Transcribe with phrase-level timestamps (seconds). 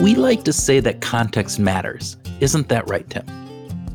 [0.00, 2.16] We like to say that context matters.
[2.40, 3.26] Isn't that right, Tim?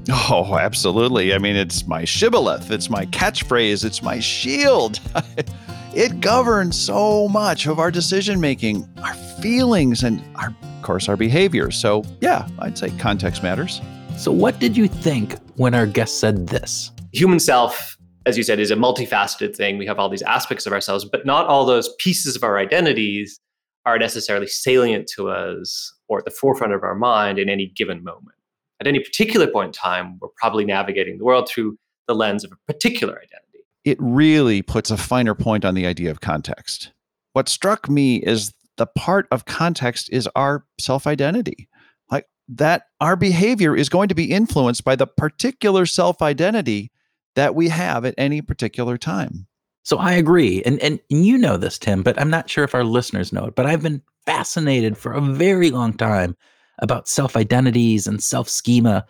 [0.09, 1.33] Oh, absolutely.
[1.33, 4.99] I mean, it's my shibboleth, it's my catchphrase, it's my shield.
[5.95, 11.17] it governs so much of our decision making, our feelings, and our, of course, our
[11.17, 11.71] behavior.
[11.71, 13.81] So, yeah, I'd say context matters.
[14.15, 16.91] So, what did you think when our guest said this?
[17.13, 17.94] Human self,
[18.25, 19.77] as you said, is a multifaceted thing.
[19.77, 23.39] We have all these aspects of ourselves, but not all those pieces of our identities
[23.85, 28.03] are necessarily salient to us or at the forefront of our mind in any given
[28.03, 28.35] moment.
[28.79, 32.51] At any particular point in time, we're probably navigating the world through the lens of
[32.51, 33.65] a particular identity.
[33.83, 36.91] It really puts a finer point on the idea of context.
[37.33, 41.69] What struck me is the part of context is our self identity.
[42.11, 46.91] Like that, our behavior is going to be influenced by the particular self identity
[47.35, 49.47] that we have at any particular time.
[49.83, 50.63] So I agree.
[50.63, 53.55] And, and you know this, Tim, but I'm not sure if our listeners know it,
[53.55, 56.35] but I've been fascinated for a very long time
[56.79, 59.05] about self identities and self schema.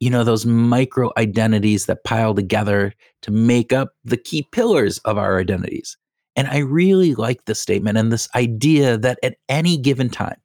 [0.00, 2.92] You know, those micro identities that pile together
[3.22, 5.96] to make up the key pillars of our identities.
[6.34, 10.36] And I really like this statement and this idea that at any given time,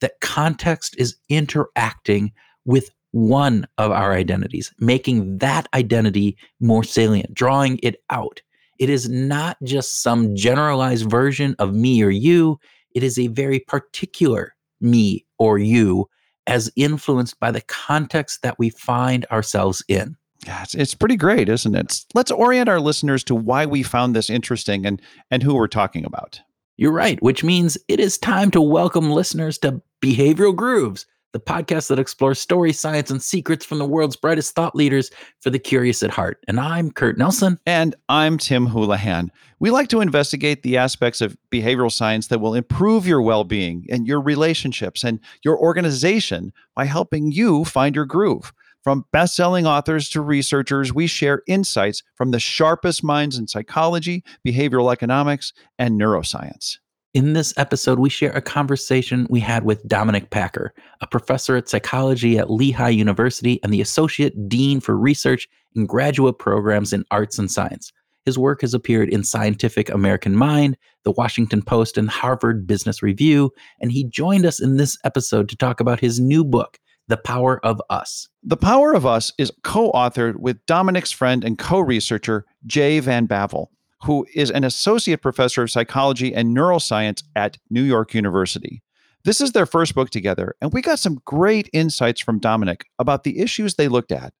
[0.00, 2.32] that context is interacting
[2.64, 8.42] with one of our identities, making that identity more salient, drawing it out.
[8.78, 12.60] It is not just some generalized version of me or you.
[12.94, 16.10] It is a very particular me or you
[16.46, 20.14] as influenced by the context that we find ourselves in.
[20.46, 22.04] Yeah, it's, it's pretty great, isn't it?
[22.12, 25.00] Let's orient our listeners to why we found this interesting and
[25.30, 26.38] and who we're talking about.
[26.76, 31.88] You're right, which means it is time to welcome listeners to Behavioral Grooves, the podcast
[31.88, 35.10] that explores story, science, and secrets from the world's brightest thought leaders
[35.40, 36.42] for the curious at heart.
[36.48, 37.58] And I'm Kurt Nelson.
[37.66, 39.30] And I'm Tim Houlihan.
[39.58, 43.86] We like to investigate the aspects of behavioral science that will improve your well being
[43.90, 48.52] and your relationships and your organization by helping you find your groove.
[48.86, 54.22] From best selling authors to researchers, we share insights from the sharpest minds in psychology,
[54.46, 56.78] behavioral economics, and neuroscience.
[57.16, 61.66] In this episode, we share a conversation we had with Dominic Packer, a professor at
[61.66, 67.38] psychology at Lehigh University and the associate dean for research and graduate programs in arts
[67.38, 67.90] and science.
[68.26, 73.50] His work has appeared in Scientific American Mind, The Washington Post, and Harvard Business Review,
[73.80, 76.78] and he joined us in this episode to talk about his new book,
[77.08, 78.28] The Power of Us.
[78.42, 83.26] The Power of Us is co authored with Dominic's friend and co researcher, Jay Van
[83.26, 83.68] Bavel
[84.02, 88.82] who is an associate professor of psychology and neuroscience at New York University.
[89.24, 93.24] This is their first book together, and we got some great insights from Dominic about
[93.24, 94.32] the issues they looked at.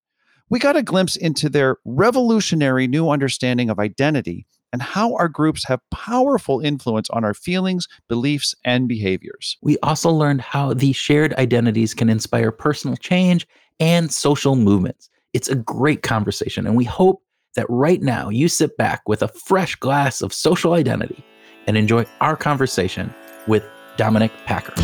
[0.48, 5.64] We got a glimpse into their revolutionary new understanding of identity and how our groups
[5.66, 9.56] have powerful influence on our feelings, beliefs, and behaviors.
[9.60, 13.46] We also learned how these shared identities can inspire personal change
[13.80, 15.08] and social movements.
[15.32, 17.22] It's a great conversation, and we hope
[17.56, 21.24] that right now you sit back with a fresh glass of social identity
[21.66, 23.12] and enjoy our conversation
[23.46, 23.64] with
[23.96, 24.74] Dominic Packer.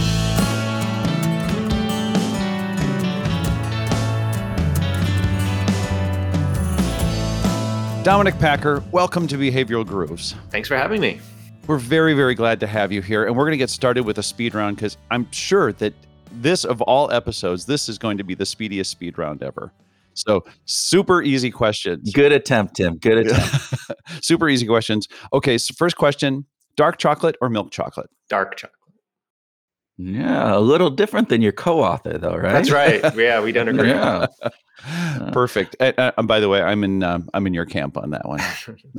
[8.03, 10.35] Dominic Packer, welcome to Behavioral Grooves.
[10.51, 11.21] Thanks for having me.
[11.69, 13.25] We're very, very glad to have you here.
[13.25, 15.95] And we're going to get started with a speed round because I'm sure that
[16.33, 19.71] this, of all episodes, this is going to be the speediest speed round ever.
[20.15, 22.13] So super easy questions.
[22.13, 22.99] Good attempt, Tim.
[22.99, 23.75] Good attempt.
[24.23, 25.09] super easy questions.
[25.33, 26.45] Okay, so first question:
[26.77, 28.11] dark chocolate or milk chocolate?
[28.29, 28.73] Dark chocolate.
[29.99, 32.53] Yeah, a little different than your co-author, though, right?
[32.53, 33.03] That's right.
[33.15, 33.91] Yeah, we don't agree.
[33.91, 34.27] yeah.
[35.33, 35.77] Perfect.
[35.79, 38.41] And, uh, by the way, I'm in um, I'm in your camp on that one.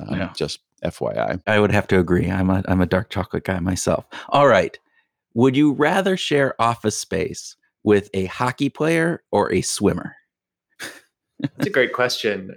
[0.07, 0.31] Um, Yeah.
[0.35, 1.41] Just FYI.
[1.47, 2.29] I would have to agree.
[2.29, 4.05] I'm a I'm a dark chocolate guy myself.
[4.29, 4.77] All right.
[5.33, 10.15] Would you rather share office space with a hockey player or a swimmer?
[11.39, 12.55] That's a great question.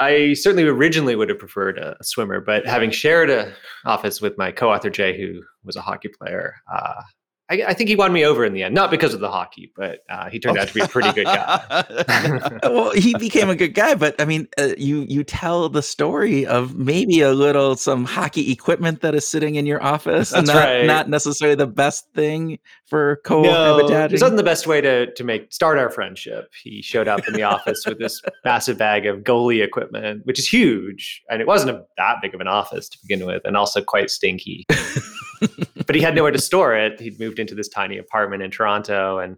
[0.00, 3.52] I certainly originally would have preferred a, swimmer, but having shared a
[3.84, 7.02] office with my co-author Jay, who was a hockey player, uh,
[7.50, 8.74] I, I, think he won me over in the end.
[8.76, 10.62] Not because of the hockey, but uh, he turned okay.
[10.62, 12.58] out to be a pretty good guy.
[12.62, 16.46] well, he became a good guy, but I mean, uh, you you tell the story
[16.46, 20.30] of maybe a little some hockey equipment that is sitting in your office.
[20.30, 20.86] That's not, right.
[20.86, 23.78] Not necessarily the best thing for co no.
[23.78, 26.52] It wasn't the best way to to make start our friendship.
[26.62, 30.46] He showed up in the office with this massive bag of goalie equipment, which is
[30.46, 33.82] huge, and it wasn't a, that big of an office to begin with, and also
[33.82, 34.66] quite stinky.
[35.90, 37.00] but he had nowhere to store it.
[37.00, 39.36] He'd moved into this tiny apartment in Toronto, and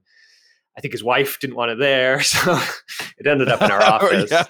[0.76, 2.60] I think his wife didn't want it there, so
[3.16, 4.44] it ended up in our office yeah,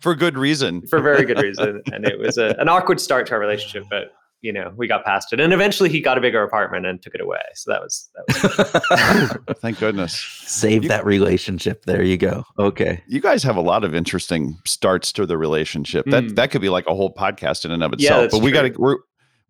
[0.00, 0.86] for good reason.
[0.86, 1.82] for very good reason.
[1.92, 5.04] And it was a, an awkward start to our relationship, but you know we got
[5.04, 5.40] past it.
[5.40, 7.40] And eventually, he got a bigger apartment and took it away.
[7.56, 9.58] So that was that was.
[9.60, 10.18] Thank goodness.
[10.46, 11.84] Save You- that relationship.
[11.84, 12.44] There you go.
[12.58, 13.02] Okay.
[13.06, 16.06] You guys have a lot of interesting starts to the relationship.
[16.06, 16.36] That Mm.
[16.36, 18.22] that could be like a whole podcast in and of itself.
[18.22, 18.82] that's but we got to true.
[18.82, 18.96] we're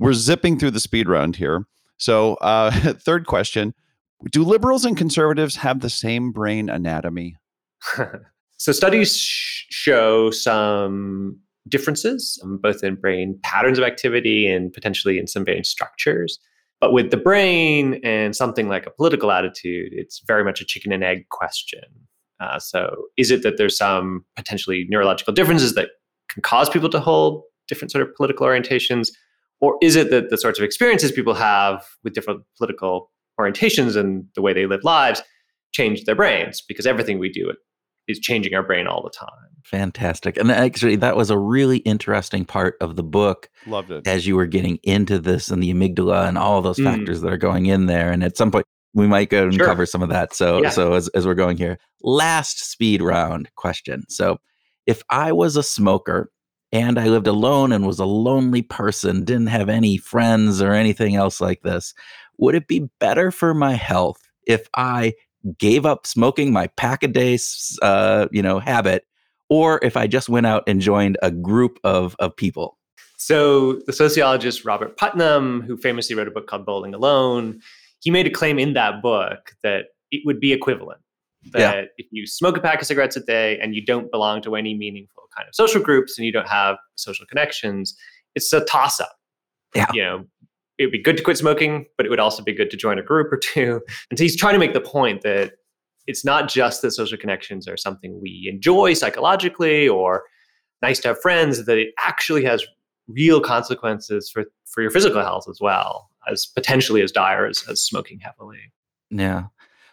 [0.01, 1.67] we're zipping through the speed round here.
[2.05, 2.71] So, uh,
[3.01, 3.73] third question:
[4.31, 7.37] Do liberals and conservatives have the same brain anatomy?
[8.59, 15.19] so studies sh- show some differences, um, both in brain patterns of activity and potentially
[15.19, 16.39] in some brain structures.
[16.79, 20.93] But with the brain and something like a political attitude, it's very much a chicken
[20.93, 21.85] and egg question.
[22.39, 25.89] Uh, so, is it that there's some potentially neurological differences that
[26.29, 29.09] can cause people to hold different sort of political orientations?
[29.65, 34.27] Or is it that the sorts of experiences people have with different political orientations and
[34.35, 35.23] the way they live lives
[35.73, 36.61] change their brains?
[36.69, 37.51] Because everything we do
[38.07, 39.31] is changing our brain all the time.
[39.65, 40.37] Fantastic.
[40.37, 44.07] And actually, that was a really interesting part of the book Loved it.
[44.07, 46.85] as you were getting into this and the amygdala and all those Mm.
[46.85, 48.13] factors that are going in there.
[48.13, 49.65] And at some point, we might go and Sure.
[49.67, 50.35] cover some of that.
[50.35, 50.69] So, Yeah.
[50.69, 54.03] so as, as we're going here, last speed round question.
[54.11, 54.37] So,
[54.87, 56.31] if I was a smoker
[56.75, 61.15] and I lived alone and was a lonely person, didn't have any friends or anything
[61.15, 61.95] else like this,
[62.37, 65.15] would it be better for my health if I
[65.57, 67.39] gave up smoking my pack a day,
[67.81, 69.07] uh, you know, habit,
[69.49, 72.77] or if I just went out and joined a group of of people?
[73.19, 77.61] So, the sociologist Robert Putnam, who famously wrote a book called Bowling Alone,
[78.01, 81.01] he made a claim in that book that it would be equivalent.
[81.53, 81.85] That Yeah.
[81.99, 84.75] if you smoke a pack of cigarettes a day and you don't belong to any
[84.75, 87.97] meaningful kind of social groups and you don't have social connections,
[88.35, 89.13] it's a toss up.
[89.75, 89.87] Yeah.
[89.93, 90.25] You know,
[90.79, 92.99] it would be good to quit smoking, but it would also be good to join
[92.99, 93.81] a group or two.
[94.11, 95.53] And so he's trying to make the point that
[96.07, 100.25] it's not just that social connections are something we enjoy psychologically or
[100.83, 102.65] nice to have friends, that it actually has
[103.09, 107.81] real consequences for, for your physical health as well, as potentially as dire as, as
[107.81, 108.73] smoking heavily.
[109.11, 109.45] Yeah.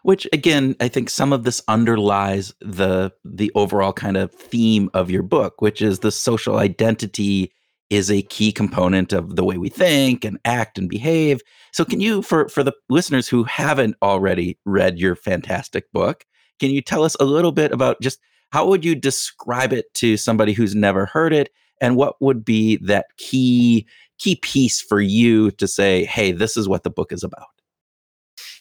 [0.04, 5.12] Which again, I think some of this underlies the the overall kind of theme of
[5.12, 7.54] your book, which is the social identity
[7.92, 11.42] is a key component of the way we think and act and behave.
[11.74, 16.26] So can you for for the listeners who haven't already read your fantastic book,
[16.60, 18.20] can you tell us a little bit about just
[18.52, 21.50] how would you describe it to somebody who's never heard it
[21.82, 23.86] and what would be that key
[24.20, 27.48] key piece for you to say, "Hey, this is what the book is about."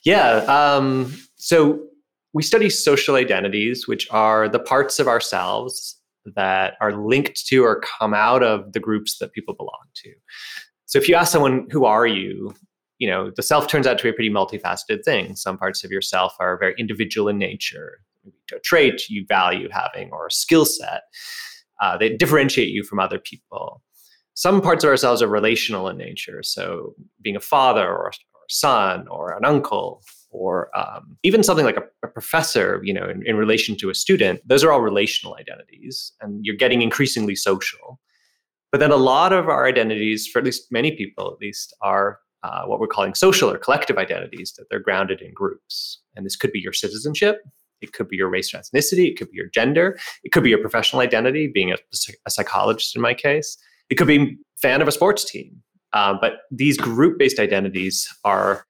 [0.03, 0.39] Yeah.
[0.49, 1.81] Um, so
[2.33, 5.97] we study social identities, which are the parts of ourselves
[6.37, 10.13] that are linked to or come out of the groups that people belong to.
[10.85, 12.55] So if you ask someone, who are you?
[12.99, 15.35] You know, the self turns out to be a pretty multifaceted thing.
[15.35, 18.01] Some parts of yourself are very individual in nature,
[18.55, 21.05] a trait you value having or a skill set.
[21.81, 23.81] Uh, they differentiate you from other people.
[24.35, 26.43] Some parts of ourselves are relational in nature.
[26.43, 31.65] So being a father or, or a son or an uncle or um, even something
[31.65, 34.81] like a, a professor, you know, in, in relation to a student, those are all
[34.81, 38.01] relational identities, and you're getting increasingly social.
[38.73, 42.21] But then a lot of our identities, for at least many people at least, are
[42.43, 46.01] uh, what we're calling social or collective identities, that they're grounded in groups.
[46.15, 47.43] And this could be your citizenship,
[47.81, 50.51] it could be your race or ethnicity, it could be your gender, it could be
[50.51, 51.77] your professional identity, being a,
[52.27, 53.59] a psychologist in my case,
[53.91, 55.63] it could be fan of a sports team.
[55.93, 58.65] Uh, but these group-based identities are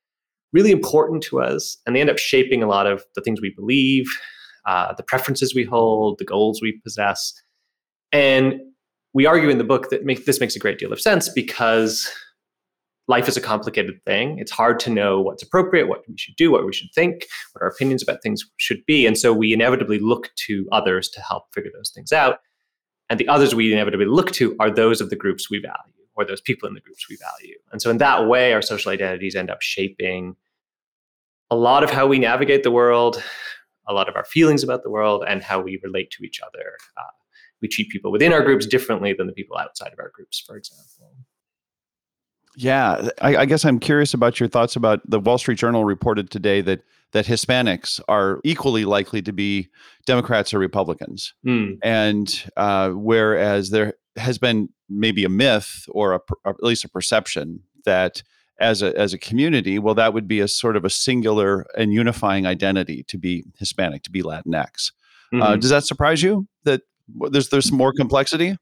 [0.52, 3.54] really important to us, and they end up shaping a lot of the things we
[3.54, 4.06] believe,
[4.66, 7.32] uh, the preferences we hold, the goals we possess.
[8.12, 8.60] And
[9.14, 12.08] we argue in the book that make, this makes a great deal of sense because
[13.08, 14.38] life is a complicated thing.
[14.38, 17.62] It's hard to know what's appropriate, what we should do, what we should think, what
[17.62, 19.06] our opinions about things should be.
[19.06, 22.38] And so we inevitably look to others to help figure those things out.
[23.08, 26.24] And the others we inevitably look to are those of the groups we value or
[26.24, 27.56] those people in the groups we value.
[27.72, 30.36] And so in that way, our social identities end up shaping
[31.50, 33.22] a lot of how we navigate the world,
[33.88, 36.76] a lot of our feelings about the world, and how we relate to each other.
[36.96, 37.10] Uh,
[37.60, 40.56] we treat people within our groups differently than the people outside of our groups, for
[40.56, 41.14] example.
[42.56, 46.30] Yeah, I, I guess I'm curious about your thoughts about the Wall Street Journal reported
[46.30, 49.68] today that that Hispanics are equally likely to be
[50.06, 56.20] Democrats or Republicans, Mm, and uh, whereas there has been maybe a myth or, a,
[56.44, 58.22] or at least a perception that
[58.60, 61.92] as a as a community, well, that would be a sort of a singular and
[61.92, 64.92] unifying identity to be Hispanic, to be Latinx.
[65.32, 65.60] Uh, mhm.
[65.60, 66.82] does that surprise you that
[67.30, 68.56] there's there's more complexity?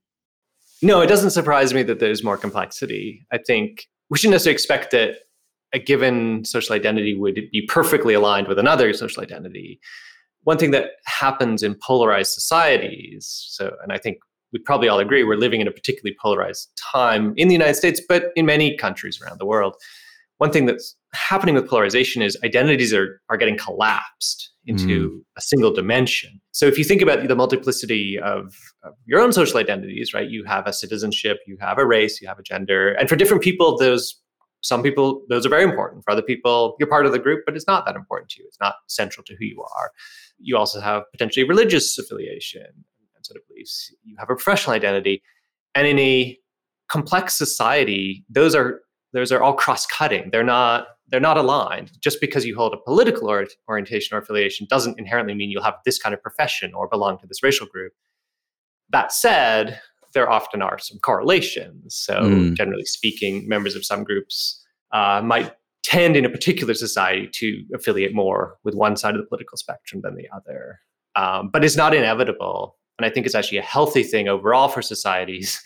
[0.82, 3.26] No, it doesn't surprise me that there's more complexity.
[3.32, 5.16] I think we shouldn't necessarily expect that
[5.74, 9.80] a given social identity would be perfectly aligned with another social identity.
[10.44, 14.18] one thing that happens in polarized societies, so, and I think
[14.52, 18.00] we probably all agree we're living in a particularly polarized time in the United States,
[18.08, 19.74] but in many countries around the world.
[20.38, 25.20] One thing that's happening with polarization is identities are, are getting collapsed into mm.
[25.38, 26.40] a single dimension.
[26.52, 30.28] So if you think about the multiplicity of, of, your own social identities, right?
[30.28, 33.42] You have a citizenship, you have a race, you have a gender, and for different
[33.42, 34.20] people, those
[34.60, 36.04] some people those are very important.
[36.04, 38.46] For other people, you're part of the group, but it's not that important to you.
[38.46, 39.90] It's not central to who you are.
[40.38, 43.94] You also have potentially religious affiliation and sort of beliefs.
[44.04, 45.22] You have a professional identity,
[45.74, 46.36] and in a
[46.88, 48.82] complex society, those are
[49.14, 50.28] those are all cross-cutting.
[50.30, 51.92] They're not they're not aligned.
[52.00, 55.78] Just because you hold a political or, orientation or affiliation doesn't inherently mean you'll have
[55.84, 57.92] this kind of profession or belong to this racial group.
[58.90, 59.80] That said,
[60.14, 61.94] there often are some correlations.
[61.94, 62.54] So, mm.
[62.54, 68.14] generally speaking, members of some groups uh, might tend in a particular society to affiliate
[68.14, 70.80] more with one side of the political spectrum than the other.
[71.16, 72.76] Um, but it's not inevitable.
[72.98, 75.62] And I think it's actually a healthy thing overall for societies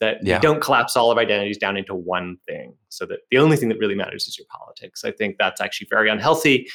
[0.00, 0.38] that yeah.
[0.38, 3.78] don't collapse all of identities down into one thing so that the only thing that
[3.78, 5.04] really matters is your politics.
[5.04, 6.68] I think that's actually very unhealthy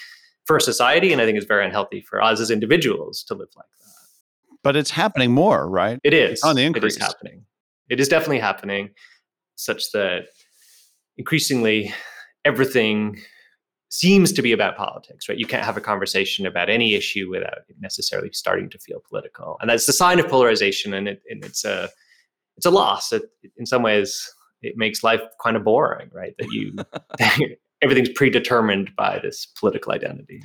[0.46, 1.12] for society.
[1.12, 4.58] And I think it's very unhealthy for us as individuals to live like that.
[4.64, 6.00] But it's happening more, right?
[6.04, 6.32] It is.
[6.32, 6.96] It's on the increase.
[6.96, 7.46] It is happening.
[7.90, 8.92] It is definitely happening,
[9.56, 10.28] such that
[11.18, 11.94] increasingly
[12.46, 13.20] everything
[13.90, 15.38] seems to be about politics, right?
[15.38, 19.58] You can't have a conversation about any issue without necessarily starting to feel political.
[19.60, 20.94] And that's the sign of polarization.
[20.94, 21.90] And, it, and it's a
[22.62, 23.12] it's a loss.
[23.12, 23.24] It,
[23.58, 26.36] in some ways, it makes life kind of boring, right?
[26.38, 26.76] That you
[27.82, 30.44] everything's predetermined by this political identity.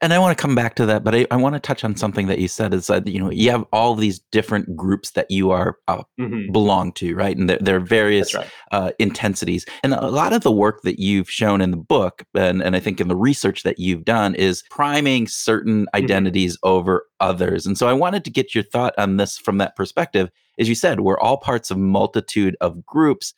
[0.00, 1.94] And I want to come back to that, but I, I want to touch on
[1.96, 5.30] something that you said is that you know you have all these different groups that
[5.30, 6.52] you are uh, mm-hmm.
[6.52, 7.36] belong to, right?
[7.36, 8.50] And there, there are various right.
[8.72, 12.62] uh, intensities, and a lot of the work that you've shown in the book, and
[12.62, 15.96] and I think in the research that you've done, is priming certain mm-hmm.
[15.96, 16.68] identities mm-hmm.
[16.68, 17.66] over others.
[17.66, 20.30] And so I wanted to get your thought on this from that perspective.
[20.58, 23.34] As you said, we're all parts of multitude of groups.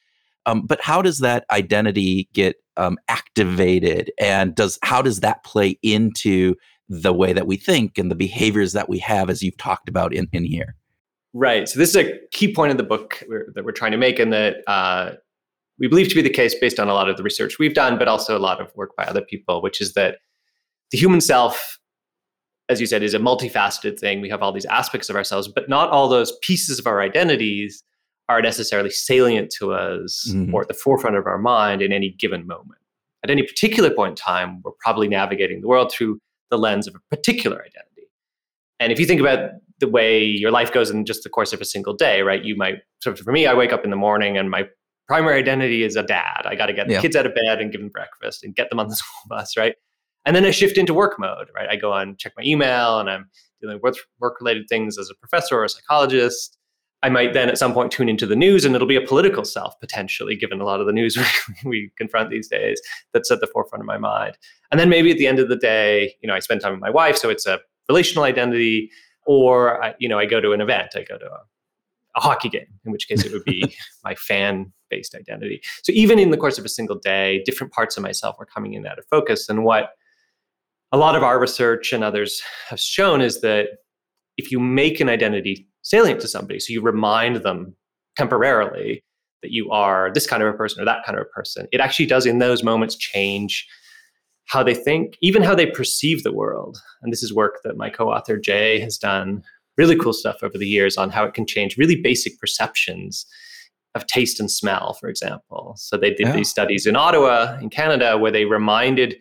[0.47, 5.79] Um, but how does that identity get um, activated, and does how does that play
[5.83, 6.55] into
[6.89, 10.15] the way that we think and the behaviors that we have, as you've talked about
[10.15, 10.75] in, in here?
[11.33, 11.69] Right.
[11.69, 13.23] So this is a key point of the book
[13.55, 15.13] that we're trying to make, and that uh,
[15.79, 17.99] we believe to be the case based on a lot of the research we've done,
[17.99, 20.19] but also a lot of work by other people, which is that
[20.91, 21.79] the human self
[22.69, 24.21] as you said, is a multifaceted thing.
[24.21, 27.85] We have all these aspects of ourselves, but not all those pieces of our identities
[28.33, 30.55] are necessarily salient to us mm-hmm.
[30.55, 32.81] or at the forefront of our mind in any given moment.
[33.25, 36.21] At any particular point in time, we're probably navigating the world through
[36.51, 38.09] the lens of a particular identity.
[38.81, 41.61] And if you think about the way your life goes in just the course of
[41.61, 42.45] a single day, right?
[42.45, 44.69] You might, so for me, I wake up in the morning and my
[45.07, 46.43] primary identity is a dad.
[46.45, 46.97] I got to get yeah.
[46.97, 49.29] the kids out of bed and give them breakfast and get them on the school
[49.29, 49.75] bus, right?
[50.25, 51.69] And then I shift into work mode, right?
[51.69, 53.29] I go on, check my email, and I'm
[53.61, 56.59] dealing with work related things as a professor or a psychologist.
[57.03, 59.45] I might then at some point tune into the news and it'll be a political
[59.45, 61.19] self potentially, given a lot of the news
[61.65, 62.81] we confront these days
[63.13, 64.39] that's at the forefront of my mind.
[64.71, 66.81] And then maybe at the end of the day, you know, I spend time with
[66.81, 68.91] my wife, so it's a relational identity,
[69.27, 71.41] or I, you know, I go to an event, I go to a,
[72.17, 75.61] a hockey game, in which case it would be my fan based identity.
[75.83, 78.75] So even in the course of a single day, different parts of myself are coming
[78.75, 79.49] in out of focus.
[79.49, 79.91] And what
[80.93, 83.69] a lot of our research and others have shown is that
[84.37, 86.59] if you make an identity salient to somebody.
[86.61, 87.77] So you remind them
[88.17, 89.05] temporarily
[89.43, 91.67] that you are this kind of a person or that kind of a person.
[91.73, 93.67] It actually does in those moments change
[94.47, 96.79] how they think, even how they perceive the world.
[97.03, 99.43] And this is work that my co author Jay has done
[99.77, 103.27] really cool stuff over the years on how it can change really basic perceptions
[103.95, 105.75] of taste and smell, for example.
[105.77, 106.33] So they did yeah.
[106.33, 109.17] these studies in Ottawa, in Canada, where they reminded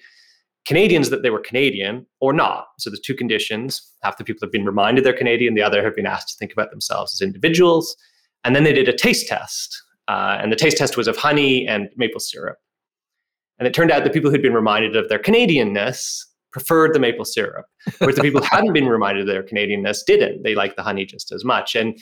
[0.67, 2.67] Canadians that they were Canadian or not.
[2.79, 3.81] So there's two conditions.
[4.03, 6.53] Half the people have been reminded they're Canadian, the other have been asked to think
[6.53, 7.95] about themselves as individuals.
[8.43, 9.81] And then they did a taste test.
[10.07, 12.57] Uh, and the taste test was of honey and maple syrup.
[13.59, 17.25] And it turned out the people who'd been reminded of their Canadianness preferred the maple
[17.25, 17.65] syrup,
[17.99, 20.43] whereas the people who hadn't been reminded of their Canadianness didn't.
[20.43, 21.75] They liked the honey just as much.
[21.75, 21.97] And,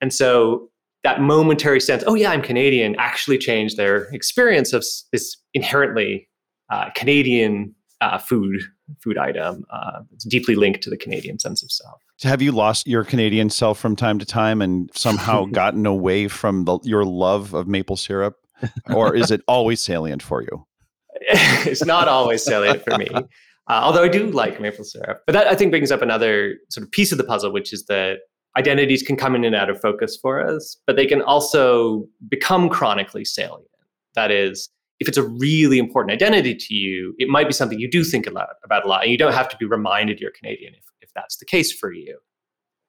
[0.00, 0.70] and so
[1.04, 6.28] that momentary sense, oh, yeah, I'm Canadian, actually changed their experience of this inherently
[6.70, 8.60] uh, Canadian uh, food
[9.02, 9.64] food item.
[9.70, 12.00] Uh, it's deeply linked to the Canadian sense of self.
[12.22, 16.64] Have you lost your Canadian self from time to time and somehow gotten away from
[16.64, 18.36] the, your love of maple syrup,
[18.94, 20.66] or is it always salient for you?
[21.66, 23.08] it's not always salient for me.
[23.12, 23.22] Uh,
[23.68, 26.90] although I do like maple syrup, but that I think brings up another sort of
[26.90, 28.18] piece of the puzzle, which is that
[28.56, 32.68] identities can come in and out of focus for us, but they can also become
[32.68, 33.68] chronically salient.
[34.14, 34.68] That is,
[35.00, 38.26] if it's a really important identity to you, it might be something you do think
[38.26, 39.02] a lot about a lot.
[39.02, 41.92] And you don't have to be reminded you're Canadian if, if that's the case for
[41.92, 42.18] you.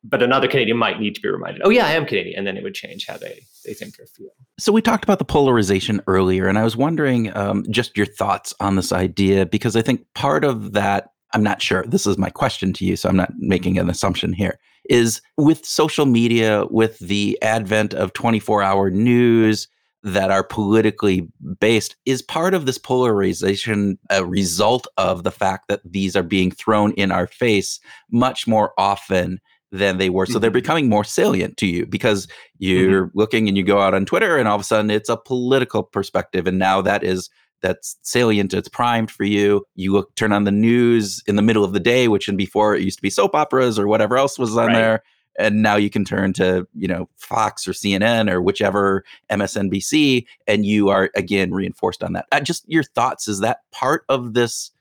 [0.03, 2.39] But another Canadian might need to be reminded, oh, yeah, I am Canadian.
[2.39, 4.31] And then it would change how they, they think or feel.
[4.59, 8.53] So, we talked about the polarization earlier, and I was wondering um, just your thoughts
[8.59, 12.31] on this idea, because I think part of that, I'm not sure, this is my
[12.31, 14.57] question to you, so I'm not making an assumption here,
[14.89, 19.67] is with social media, with the advent of 24 hour news,
[20.03, 21.27] that are politically
[21.59, 26.51] based is part of this polarization a result of the fact that these are being
[26.51, 27.79] thrown in our face
[28.09, 29.39] much more often
[29.71, 30.25] than they were.
[30.25, 30.55] So they're mm-hmm.
[30.55, 32.27] becoming more salient to you because
[32.57, 33.17] you're mm-hmm.
[33.17, 35.83] looking and you go out on Twitter and all of a sudden it's a political
[35.83, 36.45] perspective.
[36.47, 37.29] And now that is
[37.61, 39.63] that's salient, it's primed for you.
[39.75, 42.75] You look turn on the news in the middle of the day, which and before
[42.75, 44.73] it used to be soap operas or whatever else was on right.
[44.73, 45.03] there
[45.37, 50.65] and now you can turn to you know fox or cnn or whichever msnbc and
[50.65, 52.25] you are again reinforced on that.
[52.31, 54.71] Uh, just your thoughts is that part of this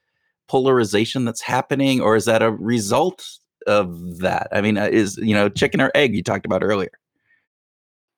[0.48, 3.26] polarization that's happening or is that a result
[3.66, 4.48] of that?
[4.52, 6.92] I mean uh, is you know chicken or egg you talked about earlier.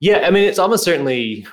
[0.00, 1.46] Yeah i mean it's almost certainly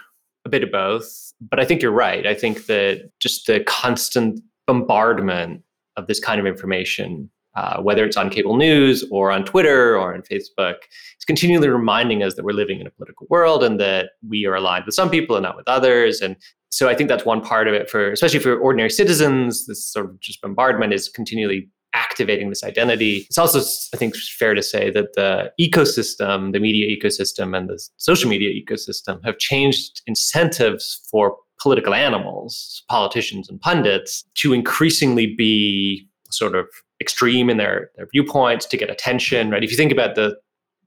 [0.45, 2.25] a bit of both but i think you're right.
[2.25, 5.63] I think that just the constant bombardment
[5.98, 7.29] of this kind of information
[7.60, 10.75] uh, whether it's on cable news or on Twitter or on Facebook,
[11.16, 14.56] it's continually reminding us that we're living in a political world and that we are
[14.56, 16.22] aligned with some people and not with others.
[16.22, 16.38] And
[16.70, 20.06] so I think that's one part of it for, especially for ordinary citizens, this sort
[20.06, 23.25] of just bombardment is continually activating this identity.
[23.30, 23.60] It's also,
[23.94, 28.51] I think, fair to say that the ecosystem, the media ecosystem and the social media
[28.51, 36.68] ecosystem have changed incentives for political animals, politicians and pundits to increasingly be sort of
[37.01, 39.63] extreme in their, their viewpoints to get attention, right?
[39.63, 40.38] If you think about the,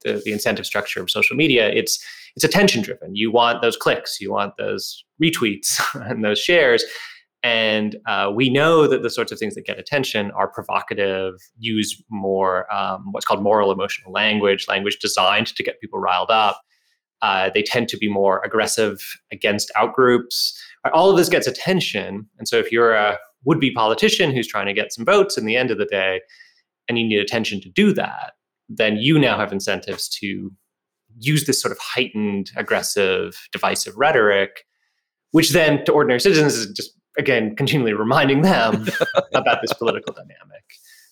[0.02, 2.04] the, the incentive structure of social media, it's
[2.35, 3.14] it's attention driven.
[3.14, 6.85] You want those clicks, you want those retweets and those shares.
[7.45, 12.00] And uh, we know that the sorts of things that get attention are provocative, use
[12.09, 16.61] more um, what's called moral emotional language, language designed to get people riled up.
[17.21, 19.00] Uh, they tend to be more aggressive
[19.33, 20.52] against outgroups.
[20.92, 22.28] All of this gets attention.
[22.38, 25.45] And so if you're a would be politician who's trying to get some votes in
[25.45, 26.21] the end of the day,
[26.88, 28.32] and you need attention to do that,
[28.69, 30.50] then you now have incentives to
[31.19, 34.64] use this sort of heightened, aggressive, divisive rhetoric,
[35.32, 38.86] which then to ordinary citizens is just, again, continually reminding them
[39.34, 40.64] about this political dynamic.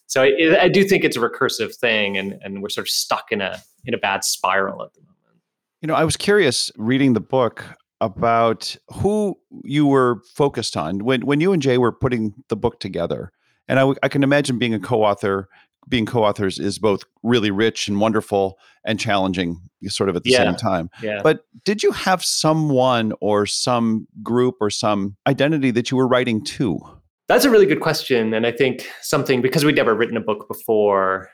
[0.07, 3.31] So I, I, do think it's a recursive thing, and, and we're sort of stuck
[3.31, 5.41] in a in a bad spiral at the moment.
[5.83, 7.65] You know, I was curious reading the book
[8.01, 12.81] about who you were focused on when when you and Jay were putting the book
[12.81, 13.33] together.
[13.69, 15.49] And I, I can imagine being a co-author,
[15.89, 20.39] being co-authors is both really rich and wonderful and challenging, sort of at the yeah.
[20.39, 20.91] same time.
[21.03, 21.21] Yeah.
[21.23, 26.43] But did you have someone or some group or some identity that you were writing
[26.45, 26.81] to?
[27.29, 30.49] That's a really good question, and I think something because we'd never written a book
[30.49, 31.31] before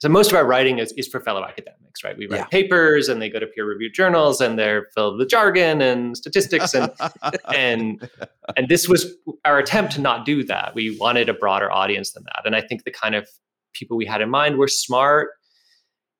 [0.00, 2.16] so most of our writing is, is for fellow academics right?
[2.16, 2.46] We write yeah.
[2.46, 6.74] papers and they go to peer reviewed journals and they're filled with jargon and statistics
[6.74, 6.90] and
[7.54, 8.08] and
[8.56, 9.12] and this was
[9.44, 10.74] our attempt to not do that.
[10.74, 12.42] We wanted a broader audience than that.
[12.44, 13.28] And i think the kind of
[13.72, 15.30] people we had in mind were smart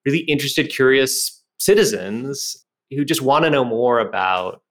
[0.04, 2.56] really interested curious citizens
[2.90, 4.62] who just want to know more about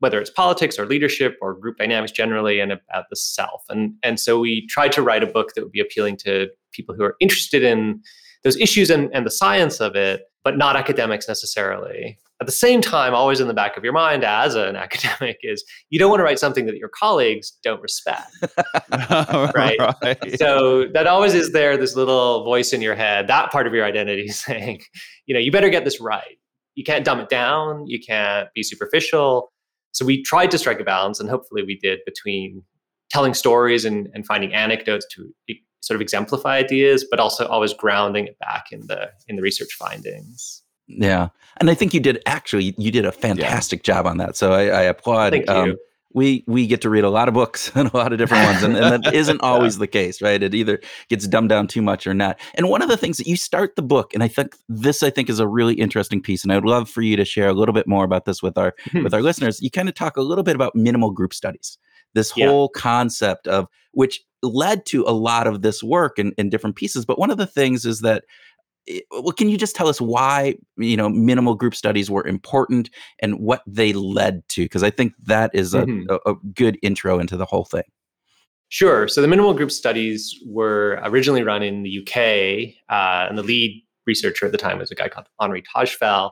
[0.00, 3.62] whether it's politics or leadership or group dynamics generally and about the self.
[3.68, 6.94] And and so we tried to write a book that would be appealing to people
[6.94, 8.02] who are interested in
[8.46, 12.16] those issues and, and the science of it, but not academics necessarily.
[12.40, 15.64] At the same time, always in the back of your mind as an academic is
[15.90, 18.30] you don't want to write something that your colleagues don't respect.
[18.92, 19.76] right?
[20.00, 20.38] right?
[20.38, 23.84] So that always is there, this little voice in your head, that part of your
[23.84, 24.82] identity saying,
[25.26, 26.38] you know, you better get this right.
[26.76, 29.50] You can't dumb it down, you can't be superficial.
[29.90, 32.62] So we tried to strike a balance, and hopefully we did between
[33.10, 35.32] telling stories and, and finding anecdotes to
[35.80, 39.72] sort of exemplify ideas, but also always grounding it back in the in the research
[39.78, 40.62] findings.
[40.88, 43.94] Yeah, and I think you did actually you did a fantastic yeah.
[43.94, 44.36] job on that.
[44.36, 45.32] So I, I applaud.
[45.32, 45.78] Thank um, you.
[46.14, 48.62] We we get to read a lot of books and a lot of different ones,
[48.62, 50.42] and, and that isn't always the case, right?
[50.42, 52.40] It either gets dumbed down too much or not.
[52.54, 55.10] And one of the things that you start the book, and I think this I
[55.10, 57.74] think is a really interesting piece, and I'd love for you to share a little
[57.74, 59.02] bit more about this with our hmm.
[59.02, 59.60] with our listeners.
[59.60, 61.78] You kind of talk a little bit about minimal group studies
[62.16, 62.46] this yeah.
[62.46, 67.04] whole concept of which led to a lot of this work in, in different pieces.
[67.04, 68.24] But one of the things is that
[68.88, 72.90] eh, well can you just tell us why you know minimal group studies were important
[73.20, 76.10] and what they led to because i think that is a, mm-hmm.
[76.10, 77.82] a, a, good intro into the whole thing
[78.68, 83.42] sure so the minimal group studies were originally run in the uk uh, and the
[83.42, 86.30] lead researcher at the time was a guy called henri tajfel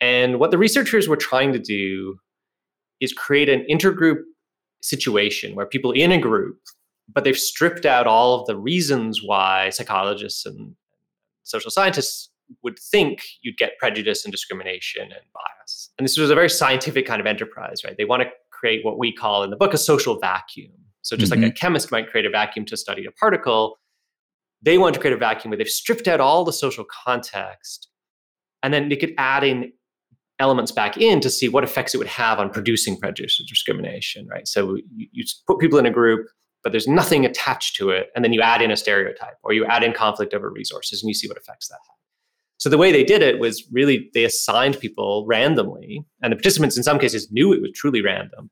[0.00, 2.16] and what the researchers were trying to do
[3.00, 4.18] is create an intergroup
[4.82, 6.58] situation where people in a group
[7.08, 10.74] but they've stripped out all of the reasons why psychologists and
[11.42, 12.30] social scientists
[12.62, 15.90] would think you'd get prejudice and discrimination and bias.
[15.98, 17.96] And this was a very scientific kind of enterprise, right?
[17.96, 20.72] They want to create what we call in the book a social vacuum.
[21.02, 21.42] So just mm-hmm.
[21.42, 23.78] like a chemist might create a vacuum to study a particle,
[24.62, 27.88] they want to create a vacuum where they've stripped out all the social context
[28.62, 29.72] and then they could add in
[30.38, 34.26] elements back in to see what effects it would have on producing prejudice or discrimination,
[34.28, 34.46] right?
[34.46, 36.26] So you, you put people in a group,
[36.62, 39.64] but there's nothing attached to it, and then you add in a stereotype or you
[39.66, 41.96] add in conflict over resources and you see what effects that has.
[42.58, 46.76] So the way they did it was really they assigned people randomly, and the participants
[46.76, 48.50] in some cases knew it was truly random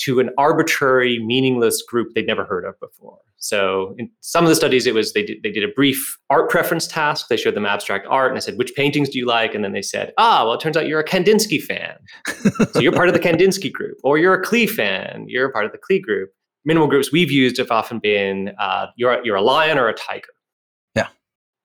[0.00, 3.18] to an arbitrary, meaningless group they'd never heard of before.
[3.36, 6.50] So in some of the studies, it was they did, they did a brief art
[6.50, 7.26] preference task.
[7.28, 9.72] They showed them abstract art, and I said, "Which paintings do you like?" And then
[9.72, 11.98] they said, "Ah, well, it turns out you're a Kandinsky fan,
[12.72, 15.72] so you're part of the Kandinsky group, or you're a Klee fan, you're part of
[15.72, 16.30] the Klee group."
[16.64, 20.28] Minimal groups we've used have often been uh, you're you're a lion or a tiger.
[20.94, 21.08] Yeah.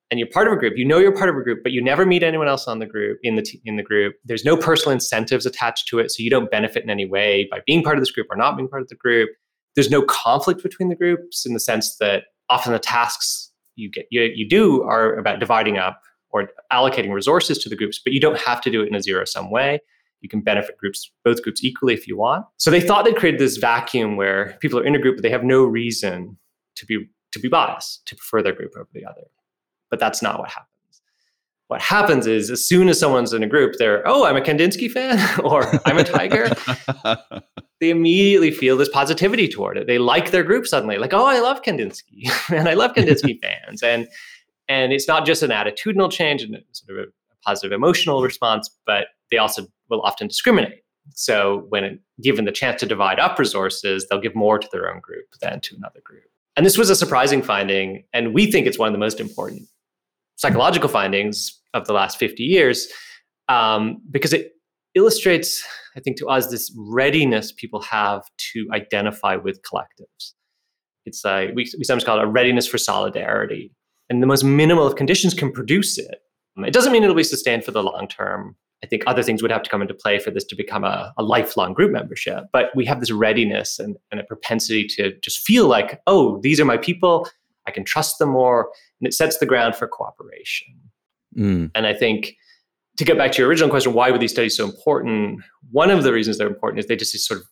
[0.09, 0.77] and you're part of a group.
[0.77, 2.85] You know you're part of a group but you never meet anyone else on the
[2.85, 4.15] group in the t- in the group.
[4.23, 7.59] There's no personal incentives attached to it so you don't benefit in any way by
[7.65, 9.29] being part of this group or not being part of the group.
[9.75, 14.05] There's no conflict between the groups in the sense that often the tasks you get
[14.09, 18.19] you, you do are about dividing up or allocating resources to the groups but you
[18.19, 19.79] don't have to do it in a zero sum way
[20.25, 23.39] you can benefit groups both groups equally if you want so they thought they created
[23.39, 26.37] this vacuum where people are in a group but they have no reason
[26.75, 29.21] to be to be biased to prefer their group over the other
[29.89, 30.69] but that's not what happens.
[31.67, 34.91] What happens is as soon as someone's in a group, they're, oh, I'm a Kandinsky
[34.91, 36.49] fan or I'm a tiger.
[37.79, 39.87] they immediately feel this positivity toward it.
[39.87, 43.81] They like their group suddenly, like, oh, I love Kandinsky and I love Kandinsky fans.
[43.81, 44.07] And
[44.67, 47.11] and it's not just an attitudinal change and sort of a
[47.43, 50.81] positive emotional response, but they also will often discriminate.
[51.13, 54.99] So when given the chance to divide up resources, they'll give more to their own
[54.99, 56.23] group than to another group.
[56.55, 59.63] And this was a surprising finding, and we think it's one of the most important
[60.37, 62.87] psychological findings of the last 50 years
[63.47, 64.51] um, because it
[64.95, 70.33] illustrates, I think, to us this readiness people have to identify with collectives.
[71.05, 73.71] It's like we, we sometimes call it a readiness for solidarity.
[74.09, 76.19] And the most minimal of conditions can produce it.
[76.57, 78.55] It doesn't mean it'll be sustained for the long term.
[78.83, 81.13] I think other things would have to come into play for this to become a,
[81.17, 82.45] a lifelong group membership.
[82.51, 86.59] But we have this readiness and, and a propensity to just feel like, oh, these
[86.59, 87.27] are my people.
[87.67, 88.69] I can trust them more.
[88.99, 90.67] And it sets the ground for cooperation.
[91.35, 91.71] Mm.
[91.73, 92.35] And I think
[92.97, 95.41] to get back to your original question, why were these studies so important?
[95.71, 97.45] One of the reasons they're important is they just sort of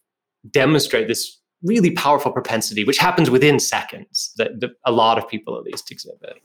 [0.51, 5.57] demonstrate this really powerful propensity, which happens within seconds, that, that a lot of people
[5.57, 6.41] at least exhibit.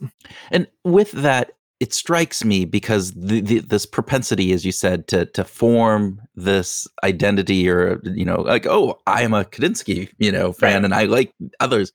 [0.50, 5.26] And with that, it strikes me because the, the, this propensity, as you said, to
[5.26, 10.52] to form this identity, or you know, like oh, I am a Kandinsky, you know,
[10.52, 10.84] fan, right.
[10.84, 11.92] and I like others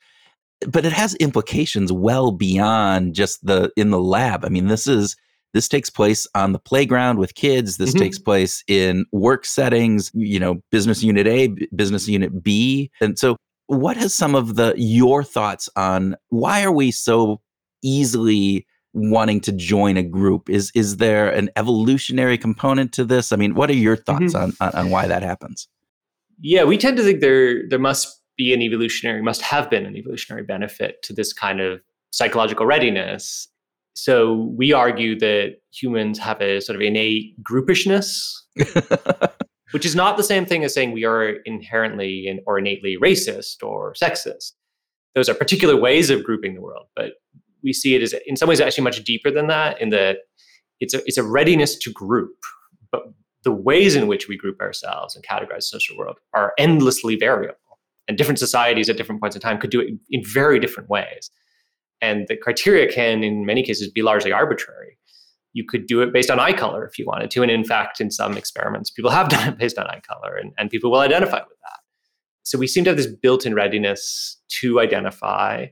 [0.67, 4.45] but it has implications well beyond just the in the lab.
[4.45, 5.15] I mean, this is
[5.53, 7.77] this takes place on the playground with kids.
[7.77, 7.99] This mm-hmm.
[7.99, 12.91] takes place in work settings, you know, business unit A, business unit B.
[13.01, 17.39] And so what has some of the your thoughts on why are we so
[17.83, 20.49] easily wanting to join a group?
[20.49, 23.31] Is is there an evolutionary component to this?
[23.31, 24.53] I mean, what are your thoughts mm-hmm.
[24.61, 25.67] on, on on why that happens?
[26.39, 29.95] Yeah, we tend to think there there must be an evolutionary, must have been an
[29.95, 33.47] evolutionary benefit to this kind of psychological readiness.
[33.95, 38.33] So we argue that humans have a sort of innate groupishness,
[39.71, 43.93] which is not the same thing as saying we are inherently or innately racist or
[43.93, 44.53] sexist.
[45.13, 47.13] Those are particular ways of grouping the world, but
[47.63, 49.81] we see it as in some ways actually much deeper than that.
[49.81, 50.19] In that
[50.79, 52.35] it's a it's a readiness to group,
[52.91, 53.03] but
[53.43, 57.57] the ways in which we group ourselves and categorize the social world are endlessly variable
[58.07, 61.29] and different societies at different points in time could do it in very different ways
[62.01, 64.97] and the criteria can in many cases be largely arbitrary
[65.53, 68.01] you could do it based on eye color if you wanted to and in fact
[68.01, 70.99] in some experiments people have done it based on eye color and, and people will
[70.99, 71.79] identify with that
[72.43, 75.65] so we seem to have this built-in readiness to identify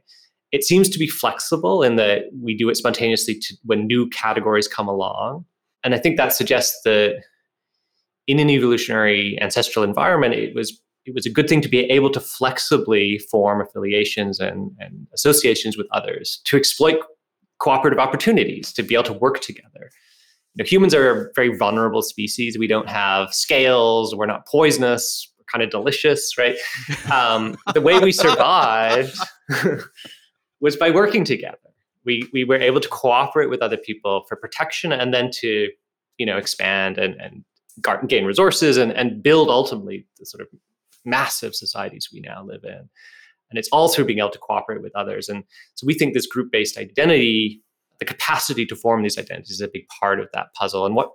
[0.51, 4.67] it seems to be flexible in that we do it spontaneously to, when new categories
[4.67, 5.45] come along.
[5.83, 7.23] And i think that suggests that
[8.27, 12.11] in an evolutionary ancestral environment it was it was a good thing to be able
[12.11, 16.99] to flexibly form affiliations and, and associations with others to exploit
[17.59, 19.89] cooperative opportunities to be able to work together.
[20.53, 22.57] You know, humans are a very vulnerable species.
[22.57, 24.15] We don't have scales.
[24.15, 25.31] We're not poisonous.
[25.37, 26.55] We're kind of delicious right?
[27.11, 29.17] Um, the way we survived
[30.62, 31.58] was by working together
[32.06, 35.69] we, we were able to cooperate with other people for protection and then to
[36.17, 37.43] you know expand and, and
[38.08, 40.47] gain resources and, and build ultimately the sort of
[41.06, 42.89] massive societies we now live in.
[43.50, 45.28] And it's all through being able to cooperate with others.
[45.28, 45.43] And
[45.76, 47.62] so we think this group based identity
[48.00, 51.12] the capacity to form these identities is a big part of that puzzle and what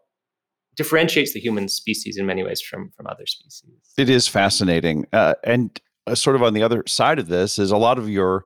[0.76, 3.64] differentiates the human species in many ways from from other species.
[3.98, 7.70] It is fascinating, uh, and uh, sort of on the other side of this is
[7.70, 8.44] a lot of your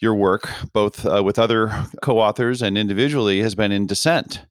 [0.00, 4.46] your work, both uh, with other co-authors and individually, has been in dissent,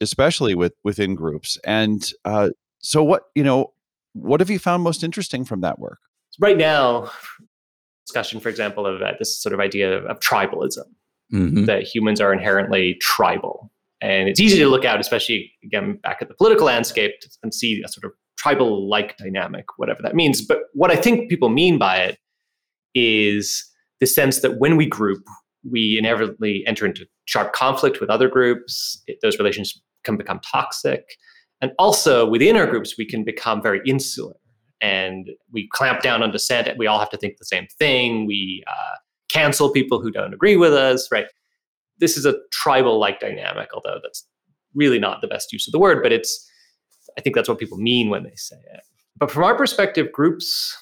[0.00, 1.58] especially with within groups.
[1.64, 3.72] And uh, so, what you know,
[4.14, 5.98] what have you found most interesting from that work?
[6.40, 7.10] Right now,
[8.06, 10.84] discussion, for example, of uh, this sort of idea of, of tribalism,
[11.32, 11.64] mm-hmm.
[11.64, 13.70] that humans are inherently tribal.
[14.00, 17.82] And it's easy to look out, especially again back at the political landscape, and see
[17.82, 20.44] a sort of tribal like dynamic, whatever that means.
[20.44, 22.18] But what I think people mean by it
[22.94, 23.64] is
[24.00, 25.24] the sense that when we group,
[25.68, 29.02] we inevitably enter into sharp conflict with other groups.
[29.06, 31.04] It, those relations can become toxic.
[31.60, 34.34] And also within our groups, we can become very insular
[34.80, 36.76] and we clamp down on dissent.
[36.76, 38.26] We all have to think the same thing.
[38.26, 38.96] We uh,
[39.30, 41.26] cancel people who don't agree with us, right?
[41.98, 44.26] This is a tribal like dynamic, although that's
[44.74, 46.48] really not the best use of the word, but it's,
[47.16, 48.80] I think that's what people mean when they say it.
[49.18, 50.76] But from our perspective, groups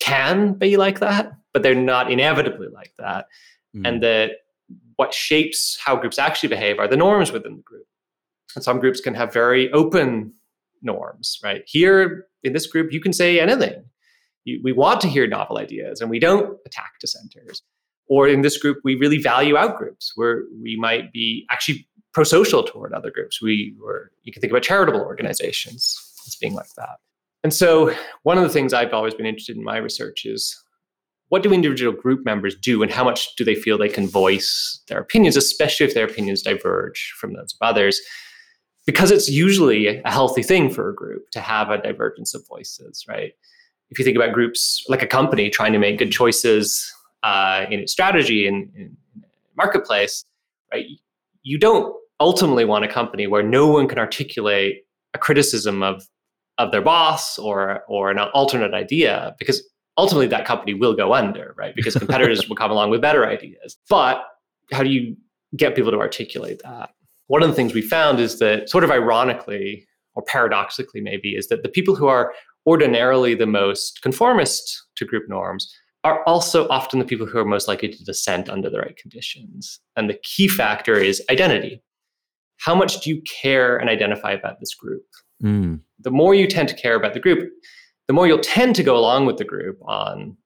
[0.00, 3.28] can be like that, but they're not inevitably like that.
[3.74, 3.88] Mm.
[3.88, 4.32] And that
[4.96, 7.86] what shapes how groups actually behave are the norms within the group.
[8.54, 10.34] And some groups can have very open
[10.82, 11.62] norms, right?
[11.64, 13.84] Here in this group, you can say anything.
[14.44, 17.62] You, we want to hear novel ideas and we don't attack dissenters.
[18.06, 22.64] Or in this group, we really value out groups where we might be actually pro-social
[22.64, 23.40] toward other groups.
[23.40, 26.98] We were, you can think about charitable organizations as being like that.
[27.42, 30.60] And so, one of the things I've always been interested in my research is
[31.28, 34.80] what do individual group members do and how much do they feel they can voice
[34.88, 38.00] their opinions, especially if their opinions diverge from those of others?
[38.86, 43.04] Because it's usually a healthy thing for a group to have a divergence of voices,
[43.08, 43.32] right?
[43.90, 46.92] If you think about groups like a company trying to make good choices
[47.24, 49.24] uh, in its strategy and in, in
[49.56, 50.24] marketplace,
[50.72, 50.86] right?
[51.42, 54.84] You don't ultimately want a company where no one can articulate
[55.14, 56.06] a criticism of
[56.58, 59.62] of their boss or or an alternate idea because
[59.98, 61.74] ultimately that company will go under right?
[61.74, 63.76] Because competitors will come along with better ideas.
[63.88, 64.22] But
[64.72, 65.16] how do you
[65.56, 66.90] get people to articulate that?
[67.28, 71.48] One of the things we found is that sort of ironically or paradoxically maybe is
[71.48, 72.32] that the people who are
[72.66, 75.72] ordinarily the most conformist to group norms
[76.04, 79.80] are also often the people who are most likely to dissent under the right conditions.
[79.96, 81.82] And the key factor is identity.
[82.58, 85.04] How much do you care and identify about this group?
[85.42, 85.80] Mm.
[86.00, 87.50] The more you tend to care about the group,
[88.06, 90.36] the more you'll tend to go along with the group on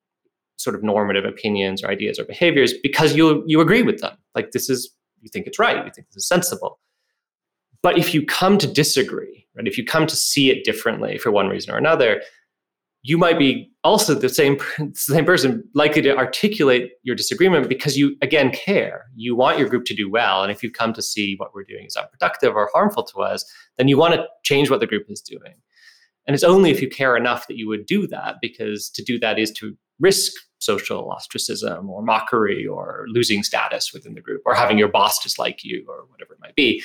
[0.57, 4.17] sort of normative opinions or ideas or behaviors because you you agree with them.
[4.35, 6.79] Like this is you think it's right, you think this is sensible.
[7.83, 9.67] But if you come to disagree, right?
[9.67, 12.21] If you come to see it differently for one reason or another,
[13.03, 14.59] you might be also the same
[14.95, 19.85] same person likely to articulate your disagreement because you again care you want your group
[19.87, 22.69] to do well and if you come to see what we're doing is unproductive or
[22.75, 23.45] harmful to us
[23.79, 25.55] then you want to change what the group is doing
[26.27, 29.19] and it's only if you care enough that you would do that because to do
[29.19, 34.55] that is to risk social ostracism or mockery or losing status within the group or
[34.55, 36.83] having your boss dislike you or whatever it might be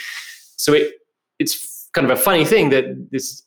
[0.58, 0.93] so it
[1.39, 3.45] it's kind of a funny thing that this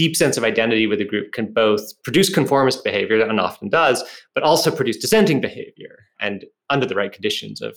[0.00, 4.02] deep sense of identity with a group can both produce conformist behavior, and often does,
[4.34, 7.76] but also produce dissenting behavior, and under the right conditions, of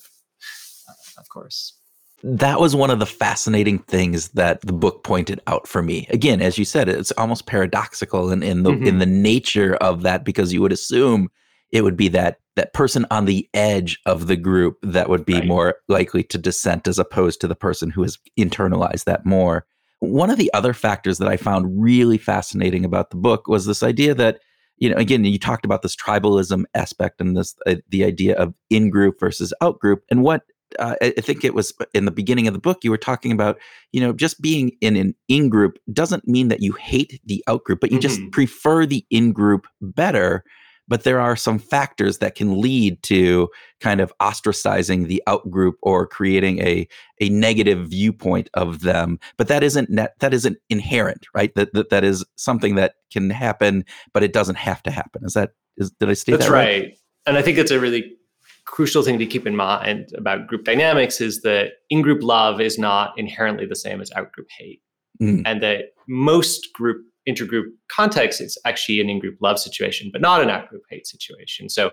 [0.87, 1.77] uh, of course.
[2.25, 6.07] That was one of the fascinating things that the book pointed out for me.
[6.09, 8.87] Again, as you said, it's almost paradoxical in, in the mm-hmm.
[8.87, 11.29] in the nature of that because you would assume
[11.73, 15.33] it would be that that person on the edge of the group that would be
[15.33, 15.47] right.
[15.47, 19.65] more likely to dissent as opposed to the person who has internalized that more.
[19.99, 23.81] One of the other factors that I found really fascinating about the book was this
[23.81, 24.39] idea that,
[24.77, 28.53] you know, again, you talked about this tribalism aspect and this uh, the idea of
[28.69, 30.43] in group versus out group, and what
[30.79, 33.59] uh, I think it was in the beginning of the book, you were talking about,
[33.91, 37.63] you know, just being in an in group doesn't mean that you hate the out
[37.63, 38.07] group, but you mm-hmm.
[38.07, 40.43] just prefer the in group better.
[40.85, 43.47] But there are some factors that can lead to
[43.79, 46.87] kind of ostracizing the out group or creating a
[47.21, 49.17] a negative viewpoint of them.
[49.37, 51.55] But that isn't net, that isn't inherent right?
[51.55, 55.23] That, that that is something that can happen but it doesn't have to happen.
[55.23, 56.83] Is that is did i state that's that right?
[56.83, 56.97] right.
[57.25, 58.17] And i think it's a really
[58.65, 63.13] crucial thing to keep in mind about group dynamics is that in-group love is not
[63.17, 64.81] inherently the same as out-group hate
[65.21, 65.41] mm.
[65.45, 70.49] and that most group intergroup context, it's actually an in-group love situation, but not an
[70.49, 71.69] out-group hate situation.
[71.69, 71.91] So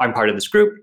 [0.00, 0.74] I'm part of this group.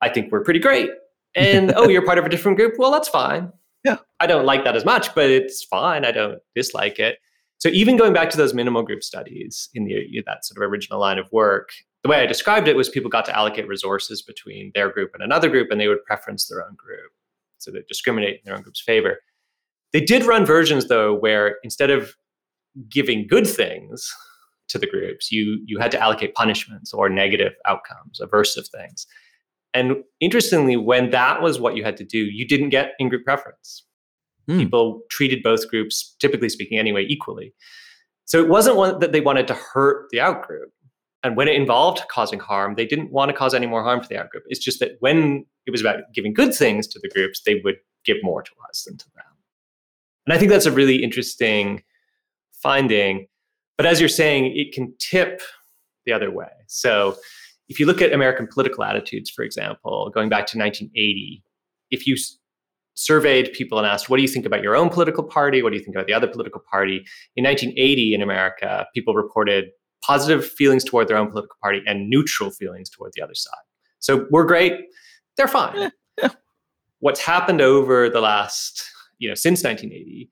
[0.00, 0.90] I think we're pretty great.
[1.34, 2.74] And oh, you're part of a different group.
[2.76, 3.50] Well, that's fine.
[3.84, 3.96] Yeah.
[4.20, 6.04] I don't like that as much, but it's fine.
[6.04, 7.20] I don't dislike it.
[7.56, 11.00] So even going back to those minimal group studies in the that sort of original
[11.00, 11.70] line of work,
[12.02, 15.22] the way I described it was people got to allocate resources between their group and
[15.22, 17.12] another group, and they would preference their own group.
[17.58, 19.18] so they discriminate in their own group's favor.
[19.92, 22.14] They did run versions though where instead of
[22.90, 24.10] giving good things
[24.68, 29.06] to the groups, you you had to allocate punishments or negative outcomes, aversive things.
[29.74, 33.24] And interestingly, when that was what you had to do, you didn't get in group
[33.24, 33.84] preference.
[34.48, 34.58] Mm.
[34.58, 37.54] People treated both groups, typically speaking, anyway, equally.
[38.24, 40.72] So it wasn't one that they wanted to hurt the outgroup.
[41.22, 44.08] And when it involved causing harm, they didn't want to cause any more harm to
[44.08, 44.42] the outgroup.
[44.46, 47.76] It's just that when it was about giving good things to the groups, they would
[48.04, 49.24] give more to us than to them.
[50.26, 51.82] And I think that's a really interesting
[52.62, 53.26] finding.
[53.76, 55.42] But as you're saying, it can tip
[56.04, 56.50] the other way.
[56.66, 57.16] So
[57.68, 61.42] if you look at American political attitudes, for example, going back to 1980,
[61.90, 62.16] if you
[62.94, 65.62] surveyed people and asked, What do you think about your own political party?
[65.62, 67.04] What do you think about the other political party?
[67.36, 69.70] In 1980 in America, people reported
[70.04, 73.52] positive feelings toward their own political party and neutral feelings toward the other side.
[73.98, 74.74] So we're great,
[75.36, 75.92] they're fine.
[77.00, 78.82] What's happened over the last,
[79.18, 80.30] you know, since 1980,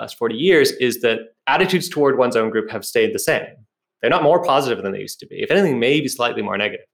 [0.00, 3.46] last 40 years, is that attitudes toward one's own group have stayed the same.
[4.00, 5.42] They're not more positive than they used to be.
[5.42, 6.86] If anything, maybe slightly more negative.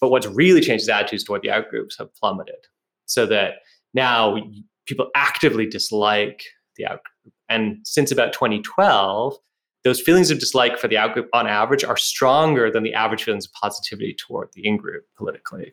[0.00, 2.66] But what's really changed is attitudes toward the outgroups have plummeted.
[3.06, 3.56] So that
[3.92, 4.36] now
[4.86, 6.44] people actively dislike
[6.76, 7.32] the outgroup.
[7.48, 9.36] And since about 2012,
[9.84, 13.46] those feelings of dislike for the outgroup on average are stronger than the average feelings
[13.46, 15.72] of positivity toward the in-group politically.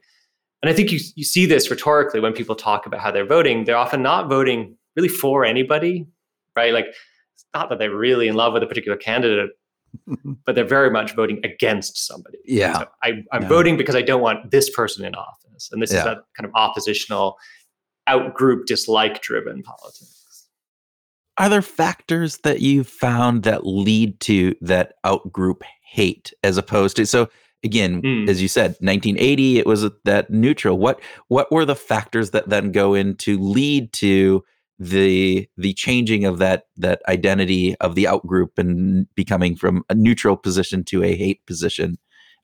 [0.62, 3.66] And I think you, you see this rhetorically when people talk about how they're voting.
[3.66, 6.08] They're often not voting really for anybody,
[6.56, 6.74] right?
[6.74, 9.52] Like, it's not that they're really in love with a particular candidate,
[10.46, 12.40] but they're very much voting against somebody.
[12.46, 12.80] Yeah.
[12.80, 13.48] So I, am yeah.
[13.48, 15.70] voting because I don't want this person in office.
[15.72, 16.00] And this yeah.
[16.00, 17.38] is a kind of oppositional
[18.10, 20.17] outgroup dislike driven politics.
[21.38, 27.06] Are there factors that you've found that lead to that outgroup hate as opposed to
[27.06, 27.30] so
[27.64, 28.30] again mm.
[28.30, 32.74] as you said 1980 it was that neutral what what were the factors that then
[32.74, 34.44] go into lead to
[34.78, 40.36] the the changing of that that identity of the outgroup and becoming from a neutral
[40.36, 41.98] position to a hate position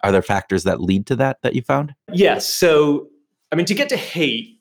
[0.04, 3.08] are there factors that lead to that that you found yes so
[3.52, 4.54] i mean to get to hate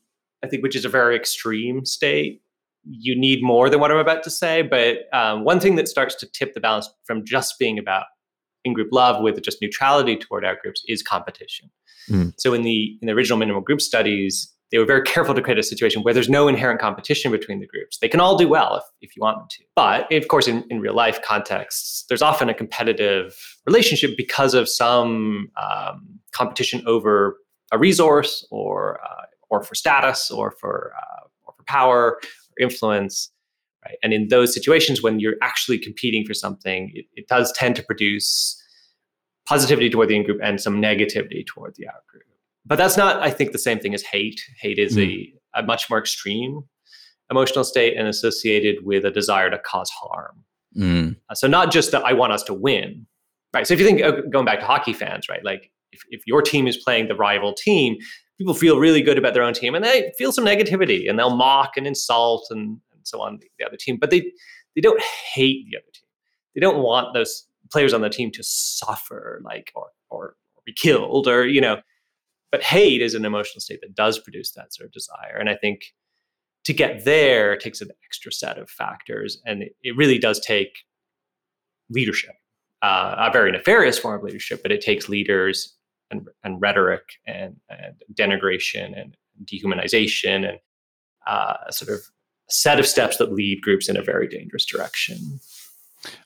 [0.43, 2.42] I think, which is a very extreme state.
[2.85, 4.63] You need more than what I'm about to say.
[4.63, 8.07] But um, one thing that starts to tip the balance from just being about
[8.65, 11.71] in group love with just neutrality toward out groups is competition.
[12.09, 12.35] Mm.
[12.39, 15.59] So in the in the original minimal group studies, they were very careful to create
[15.59, 17.99] a situation where there's no inherent competition between the groups.
[17.99, 19.65] They can all do well if, if you want them to.
[19.77, 24.69] But of course, in, in real life contexts, there's often a competitive relationship because of
[24.69, 27.37] some um, competition over
[27.71, 32.19] a resource or uh, or for status or for uh, or for power
[32.53, 33.31] or influence
[33.85, 33.97] right?
[34.03, 37.83] And in those situations when you're actually competing for something it, it does tend to
[37.83, 38.59] produce
[39.47, 42.23] positivity toward the in-group and some negativity toward the out-group.
[42.65, 44.41] But that's not i think the same thing as hate.
[44.61, 45.33] Hate is mm.
[45.55, 46.63] a, a much more extreme
[47.31, 50.45] emotional state and associated with a desire to cause harm.
[50.77, 51.17] Mm.
[51.29, 53.07] uh, so not just that i want us to win
[53.55, 53.67] right?
[53.67, 55.45] So if you think uh, going back to hockey fans right?
[55.45, 57.97] Like if, if your team is playing the rival team
[58.43, 61.37] people feel really good about their own team and they feel some negativity and they'll
[61.37, 64.33] mock and insult and, and so on the, the other team but they
[64.75, 66.09] they don't hate the other team.
[66.55, 71.27] They don't want those players on the team to suffer like or or, be killed
[71.27, 71.81] or you know.
[72.51, 75.55] But hate is an emotional state that does produce that sort of desire and i
[75.55, 75.81] think
[76.65, 80.69] to get there takes an extra set of factors and it, it really does take
[81.89, 82.35] leadership
[82.83, 85.75] uh, a very nefarious form of leadership but it takes leaders
[86.13, 90.59] and, and rhetoric and, and denigration and dehumanization and
[91.27, 92.01] uh, sort of
[92.49, 95.41] set of steps that lead groups in a very dangerous direction.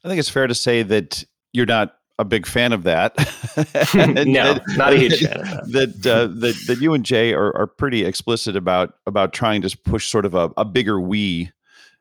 [0.05, 3.17] I think it's fair to say that you're not a big fan of that.
[3.95, 5.67] no, that, not a huge fan of that.
[5.67, 9.77] That, uh, that, that you and Jay are, are pretty explicit about about trying to
[9.79, 11.51] push sort of a, a bigger we,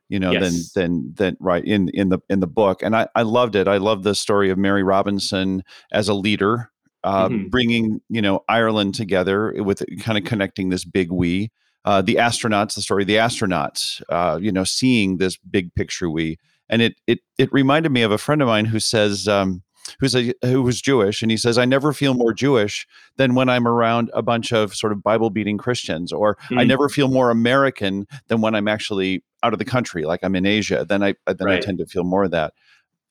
[0.08, 0.72] you know, yes.
[0.74, 2.82] than than than right in in the in the book.
[2.82, 3.68] And I I loved it.
[3.68, 6.72] I love the story of Mary Robinson as a leader
[7.06, 7.48] uh, mm-hmm.
[7.50, 11.52] bringing you know Ireland together with kind of connecting this big we.
[11.86, 16.10] Uh, the astronauts, the story of the astronauts, uh, you know, seeing this big picture
[16.10, 19.28] we, and it it it reminded me of a friend of mine who says.
[19.28, 19.62] Um,
[20.00, 22.88] who's a who was Jewish, and he says, "I never feel more Jewish
[23.18, 26.60] than when I'm around a bunch of sort of Bible beating Christians, or mm.
[26.60, 30.36] I never feel more American than when I'm actually out of the country, like I'm
[30.36, 30.88] in Asia.
[30.90, 31.60] Then I then right.
[31.60, 32.56] I tend to feel more of that.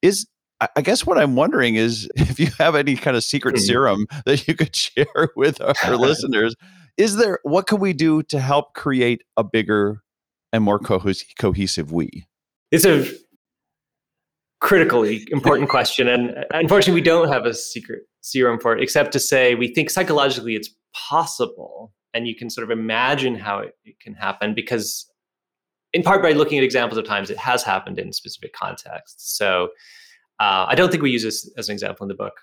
[0.03, 0.27] Is
[0.61, 3.65] I guess what I'm wondering is if you have any kind of secret mm-hmm.
[3.65, 6.55] serum that you could share with our listeners.
[6.97, 10.03] Is there what can we do to help create a bigger
[10.53, 11.03] and more co-
[11.39, 12.27] cohesive we?
[12.71, 13.07] It's a
[14.61, 19.19] critically important question, and unfortunately, we don't have a secret serum for it, except to
[19.19, 21.93] say we think psychologically it's possible.
[22.15, 25.11] and you can sort of imagine how it, it can happen because
[25.93, 29.37] in part by looking at examples of times it has happened in specific contexts.
[29.37, 29.71] So
[30.41, 32.35] uh, I don't think we use this as an example in the book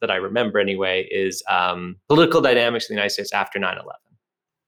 [0.00, 3.76] that I remember anyway, is um, political dynamics in the United States after 9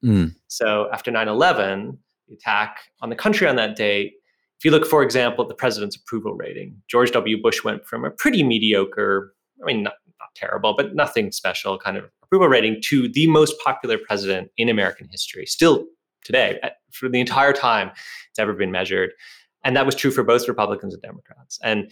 [0.03, 0.29] 11.
[0.29, 0.35] Mm.
[0.49, 4.15] So after 9 11, the attack on the country on that date,
[4.59, 7.41] if you look, for example, at the president's approval rating, George W.
[7.41, 11.97] Bush went from a pretty mediocre, I mean, not, not terrible, but nothing special kind
[11.97, 15.87] of approval rating to the most popular president in American history, still
[16.25, 16.61] today,
[16.93, 17.91] for the entire time
[18.31, 19.13] it's ever been measured.
[19.65, 21.59] And that was true for both Republicans and Democrats.
[21.63, 21.91] And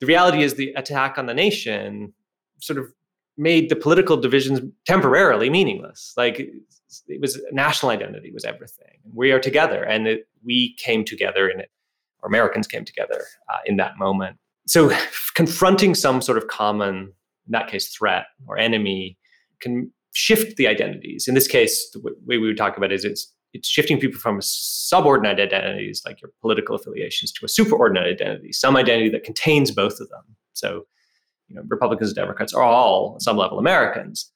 [0.00, 2.12] the reality is the attack on the nation
[2.60, 2.92] sort of
[3.36, 6.12] made the political divisions temporarily meaningless.
[6.16, 6.40] Like
[7.06, 8.98] it was national identity was everything.
[9.12, 11.70] We are together, and it, we came together in it,
[12.20, 14.36] or Americans came together uh, in that moment.
[14.66, 14.92] So
[15.34, 17.12] confronting some sort of common,
[17.46, 19.16] in that case, threat or enemy,
[19.60, 21.28] can shift the identities.
[21.28, 24.20] In this case, the way we would talk about it is it's it's shifting people
[24.20, 29.70] from subordinate identities like your political affiliations to a superordinate identity, some identity that contains
[29.70, 30.22] both of them.
[30.52, 30.86] So
[31.48, 34.30] you know, Republicans and Democrats are all, some level, Americans.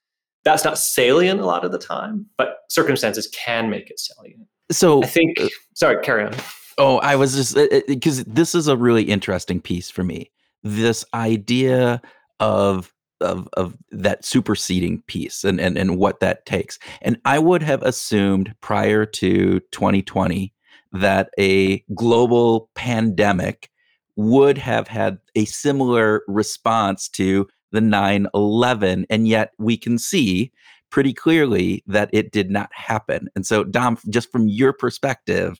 [0.45, 4.47] That's not salient a lot of the time, but circumstances can make it salient.
[4.71, 6.35] So I think, uh, sorry, carry on.
[6.79, 7.55] Oh, I was just
[7.87, 10.31] because uh, uh, this is a really interesting piece for me.
[10.63, 12.01] This idea
[12.41, 12.93] of
[13.23, 16.79] of of that superseding piece and and and what that takes.
[17.01, 20.53] And I would have assumed prior to 2020
[20.93, 23.71] that a global pandemic
[24.17, 29.07] would have had a similar response to the 9 11.
[29.09, 30.53] And yet we can see
[30.91, 33.29] pretty clearly that it did not happen.
[33.35, 35.59] And so, Dom, just from your perspective,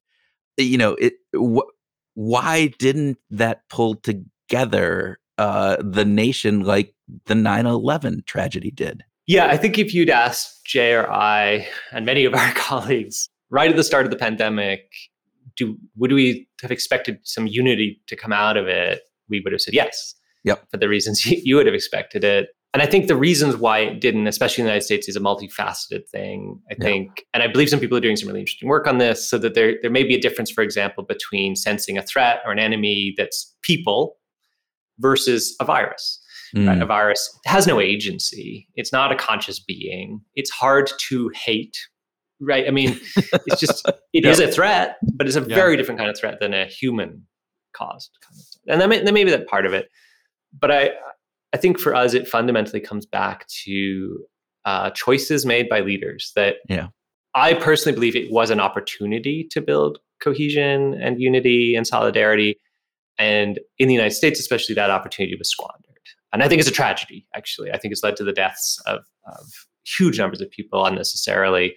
[0.59, 1.69] you know, it, wh-
[2.15, 6.95] why didn't that pull together uh, the nation like
[7.27, 9.05] the 9 11 tragedy did?
[9.27, 13.71] Yeah, I think if you'd asked Jay or I and many of our colleagues right
[13.71, 14.93] at the start of the pandemic,
[15.57, 19.03] do would we have expected some unity to come out of it?
[19.29, 20.15] We would have said yes.
[20.45, 20.71] Yep.
[20.71, 22.49] For the reasons you would have expected it.
[22.75, 25.21] And I think the reasons why it didn't, especially in the United States, is a
[25.21, 26.59] multifaceted thing.
[26.71, 29.29] I think, and I believe some people are doing some really interesting work on this,
[29.29, 32.53] so that there there may be a difference, for example, between sensing a threat or
[32.53, 34.17] an enemy that's people
[34.99, 36.21] versus a virus.
[36.55, 36.69] Mm.
[36.69, 36.83] Right?
[36.83, 38.69] A virus has no agency.
[38.75, 40.21] It's not a conscious being.
[40.35, 41.77] It's hard to hate
[42.43, 42.67] right?
[42.67, 42.99] I mean,
[43.47, 44.31] it's just it yeah.
[44.31, 45.55] is a threat, but it's a yeah.
[45.55, 47.27] very different kind of threat than a human
[47.73, 48.73] caused kind of.
[48.73, 49.89] And that may, that may be that part of it,
[50.59, 50.91] but I
[51.53, 54.25] I think for us it fundamentally comes back to
[54.65, 56.33] uh, choices made by leaders.
[56.37, 56.89] That yeah,
[57.35, 62.59] I personally believe it was an opportunity to build cohesion and unity and solidarity,
[63.19, 65.79] and in the United States, especially, that opportunity was squandered.
[66.33, 67.27] And I think it's a tragedy.
[67.35, 69.47] Actually, I think it's led to the deaths of, of
[69.85, 71.77] huge numbers of people unnecessarily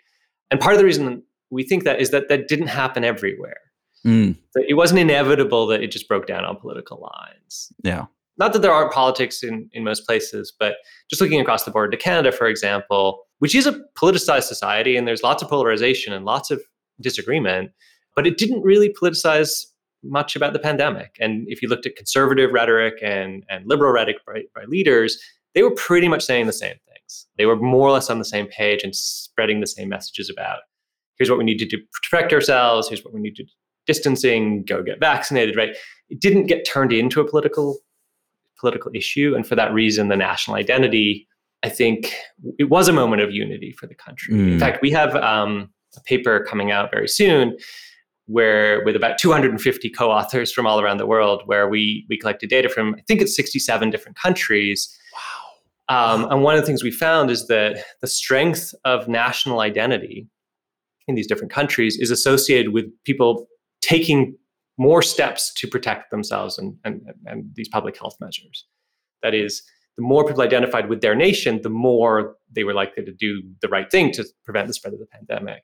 [0.52, 3.58] and part of the reason we think that is that that didn't happen everywhere.
[4.06, 4.38] Mm.
[4.56, 7.72] It wasn't inevitable that it just broke down on political lines.
[7.84, 8.06] Yeah.
[8.38, 10.76] Not that there aren't politics in, in most places, but
[11.10, 15.08] just looking across the board to Canada, for example, which is a politicized society and
[15.08, 16.62] there's lots of polarization and lots of
[17.02, 17.72] disagreement,
[18.16, 19.66] but it didn't really politicize
[20.08, 21.16] much about the pandemic.
[21.20, 25.18] And if you looked at conservative rhetoric and, and liberal rhetoric by, by leaders,
[25.54, 27.28] they were pretty much saying the same things.
[27.38, 30.60] They were more or less on the same page and spreading the same messages about
[31.18, 33.52] here's what we need to do to protect ourselves, here's what we need to do
[33.86, 35.78] distancing, go get vaccinated, right?
[36.10, 37.78] It didn't get turned into a political
[38.60, 39.34] political issue.
[39.36, 41.28] And for that reason, the national identity,
[41.64, 42.14] I think
[42.58, 44.34] it was a moment of unity for the country.
[44.34, 44.54] Mm.
[44.54, 47.56] In fact, we have um, a paper coming out very soon
[48.28, 52.70] where with about 250 co-authors from all around the world where we we collected data
[52.70, 54.98] from i think it's 67 different countries
[55.88, 60.28] um, and one of the things we found is that the strength of national identity
[61.08, 63.48] in these different countries is associated with people
[63.82, 64.36] taking
[64.78, 68.66] more steps to protect themselves and, and, and these public health measures.
[69.22, 69.62] That is,
[69.96, 73.70] the more people identified with their nation, the more they were likely to do the
[73.70, 75.64] right thing to prevent the spread of the pandemic.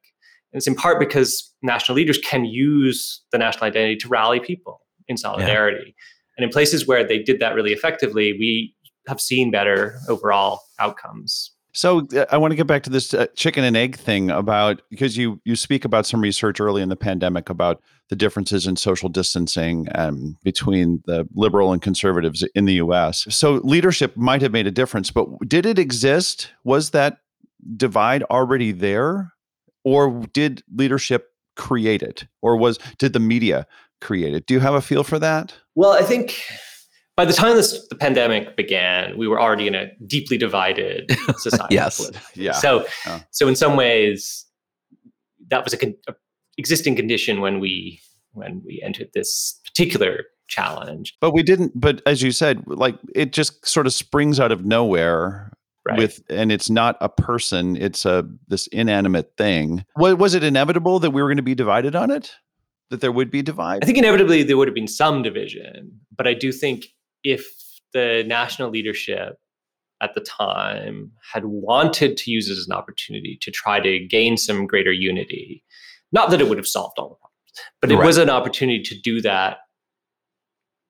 [0.54, 5.18] It's in part because national leaders can use the national identity to rally people in
[5.18, 5.84] solidarity.
[5.86, 5.94] Yeah.
[6.38, 8.74] And in places where they did that really effectively, we
[9.08, 11.52] have seen better overall outcomes.
[11.74, 14.82] So uh, I want to get back to this uh, chicken and egg thing about
[14.90, 18.76] because you you speak about some research early in the pandemic about the differences in
[18.76, 23.26] social distancing um, between the liberal and conservatives in the U.S.
[23.30, 26.52] So leadership might have made a difference, but did it exist?
[26.64, 27.20] Was that
[27.78, 29.34] divide already there,
[29.84, 33.68] or did leadership create it, or was did the media
[34.00, 34.46] create it?
[34.48, 35.54] Do you have a feel for that?
[35.76, 36.44] Well, I think
[37.16, 41.76] by the time this, the pandemic began, we were already in a deeply divided society.
[41.76, 42.10] yes.
[42.36, 42.54] Yeah.
[42.54, 42.86] So,
[43.32, 44.46] so in some ways,
[45.50, 46.14] that was a, con- a
[46.58, 48.02] existing condition when we
[48.34, 51.16] when we entered this particular challenge.
[51.20, 51.74] But we didn't.
[51.76, 55.52] But as you said, like it just sort of springs out of nowhere
[55.84, 55.98] Right.
[55.98, 59.84] with, and it's not a person; it's a this inanimate thing.
[59.96, 62.36] Was, was it inevitable that we were going to be divided on it?
[62.92, 63.84] That there would be divide?
[63.84, 66.88] I think inevitably there would have been some division, but I do think
[67.24, 67.46] if
[67.94, 69.38] the national leadership
[70.02, 74.36] at the time had wanted to use it as an opportunity to try to gain
[74.38, 75.64] some greater unity,
[76.12, 78.06] not that it would have solved all the problems, but it Right.
[78.06, 79.58] was an opportunity to do that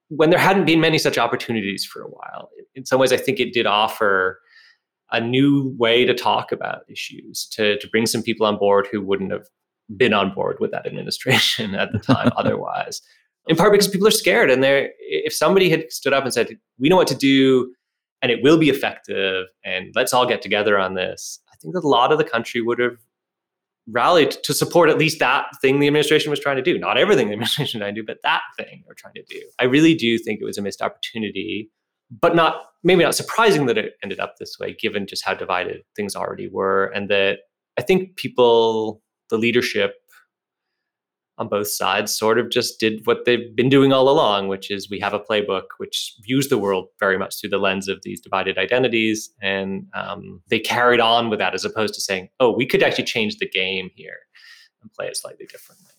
[0.10, 2.50] when there hadn't been many such opportunities for a while.
[2.76, 4.39] In some ways, I think it did offer
[5.12, 9.01] a new way to talk about issues, to, to bring some people on board who
[9.01, 9.47] wouldn't have
[9.95, 13.01] been on board with that administration at the time otherwise.
[13.47, 16.57] In part because people are scared and they're if somebody had stood up and said,
[16.78, 17.74] We know what to do
[18.22, 21.84] and it will be effective and let's all get together on this, I think that
[21.84, 22.97] a lot of the country would have
[23.89, 26.78] rallied to support at least that thing the administration was trying to do.
[26.78, 29.41] Not everything the administration was trying to do, but that thing they're trying to do.
[29.59, 31.72] I really do think it was a missed opportunity,
[32.20, 35.84] but not maybe not surprising that it ended up this way, given just how divided
[35.95, 36.86] things already were.
[36.88, 37.39] And that
[37.78, 39.93] I think people, the leadership
[41.38, 44.89] on both sides, sort of just did what they've been doing all along, which is
[44.89, 48.20] we have a playbook which views the world very much through the lens of these
[48.20, 49.32] divided identities.
[49.41, 53.05] And um, they carried on with that as opposed to saying, oh, we could actually
[53.05, 54.20] change the game here
[54.82, 55.91] and play it slightly differently.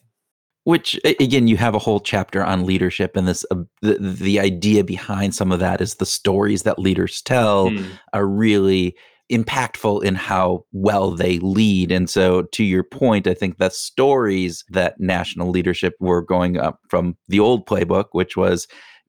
[0.65, 4.85] Which again, you have a whole chapter on leadership, and this uh, the the idea
[4.85, 7.85] behind some of that is the stories that leaders tell Hmm.
[8.13, 8.95] are really
[9.31, 11.91] impactful in how well they lead.
[11.91, 16.79] And so, to your point, I think the stories that national leadership were going up
[16.89, 18.69] from the old playbook, which was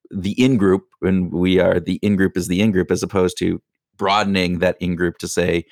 [0.09, 3.37] the in group, and we are the in group is the in group, as opposed
[3.39, 3.61] to
[3.97, 5.65] broadening that in group to say,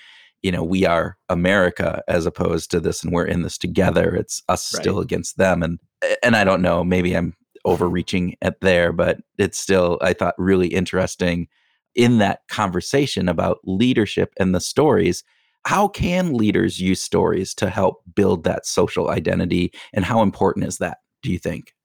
[0.43, 4.15] you know, we are America as opposed to this, and we're in this together.
[4.15, 4.81] It's us Right.
[4.81, 5.63] still against them.
[5.63, 5.79] And
[6.23, 7.35] and I don't know, maybe I'm
[7.65, 11.47] overreaching at there, but it's still I thought really interesting
[11.93, 15.23] in that conversation about leadership and the stories.
[15.65, 20.77] How can leaders use stories to help build that social identity, and how important is
[20.79, 20.99] that?
[21.21, 21.75] Do you think?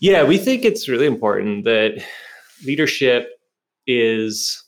[0.00, 2.04] Yeah, we think it's really important that
[2.66, 3.28] leadership
[3.86, 4.62] is,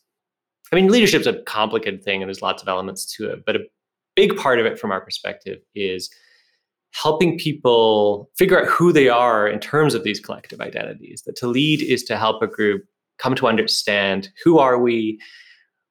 [0.72, 3.60] I mean, leadership's a complicated thing and there's lots of elements to it, but a
[4.16, 6.10] big part of it from our perspective is
[6.92, 11.22] helping people figure out who they are in terms of these collective identities.
[11.26, 12.84] That to lead is to help a group
[13.18, 15.20] come to understand who are we,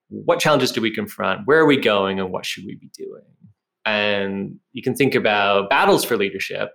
[0.09, 3.23] what challenges do we confront, where are we going, and what should we be doing.
[3.85, 6.71] And you can think about battles for leadership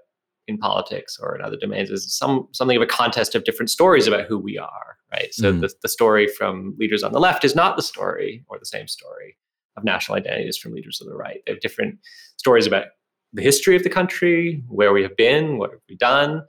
[0.47, 4.07] in politics or in other domains as some something of a contest of different stories
[4.07, 5.33] about who we are, right?
[5.33, 5.61] So Mm.
[5.61, 8.87] the, the story from leaders on the left is not the story or the same
[8.89, 9.37] story
[9.77, 11.41] of national identities from leaders on the right.
[11.47, 11.99] They have different
[12.37, 12.87] stories about
[13.33, 16.43] the history of the country, where we have been, what have we done,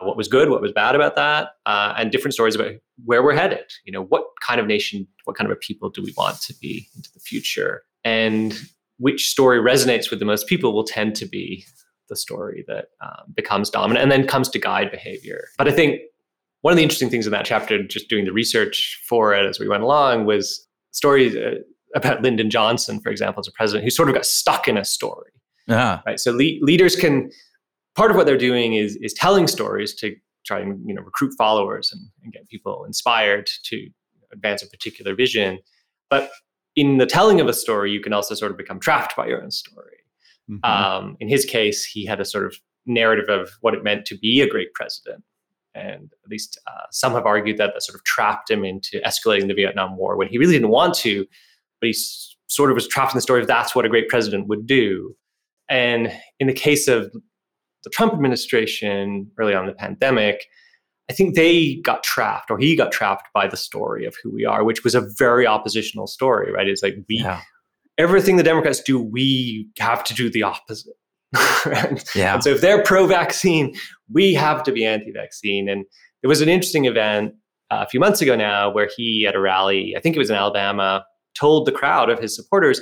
[0.00, 2.72] what was good, what was bad about that, uh, and different stories about
[3.04, 3.64] where we're headed.
[3.84, 6.54] You know, what kind of nation, what kind of a people do we want to
[6.60, 8.56] be into the future, and
[8.98, 11.64] which story resonates with the most people will tend to be
[12.08, 15.48] the story that um, becomes dominant and then comes to guide behavior.
[15.58, 16.00] But I think
[16.68, 19.58] one of the interesting things in that chapter, just doing the research for it as
[19.58, 21.54] we went along, was stories uh,
[21.94, 24.84] about Lyndon Johnson, for example, as a president, who sort of got stuck in a
[24.84, 25.30] story.
[25.70, 26.20] Ah, right?
[26.20, 27.30] So le- leaders can
[27.96, 30.14] part of what they're doing is is telling stories to
[30.44, 33.88] try and you know recruit followers and, and get people inspired to
[34.30, 35.60] advance a particular vision.
[36.10, 36.30] But
[36.76, 39.42] in the telling of a story you can also sort of become trapped by your
[39.42, 39.96] own story.
[40.50, 40.68] Mhm.
[40.68, 44.18] um, in his case he had a sort of narrative of what it meant to
[44.18, 45.24] be a great president
[45.74, 49.48] and at least uh, some have argued that that sort of trapped him into escalating
[49.48, 51.26] the vietnam war when he really didn't want to
[51.80, 54.08] but he s- sort of was trapped in the story of that's what a great
[54.08, 55.14] president would do
[55.68, 57.12] and in the case of
[57.84, 60.46] the Trump administration early on in the pandemic,
[61.10, 64.44] I think they got trapped, or he got trapped by the story of who we
[64.44, 66.68] are, which was a very oppositional story, right?
[66.68, 67.40] It's like we yeah,
[67.96, 70.94] everything the Democrats do, we have to do the opposite.
[71.66, 72.04] Right?
[72.14, 72.34] yeah.
[72.34, 73.74] And so if they're pro-vaccine,
[74.12, 75.68] we have to be anti-vaccine.
[75.68, 75.84] And
[76.22, 77.34] there was an interesting event
[77.70, 80.30] uh, a few months ago now where he at a rally, I think it was
[80.30, 81.04] in Alabama,
[81.38, 82.80] told the crowd of his supporters,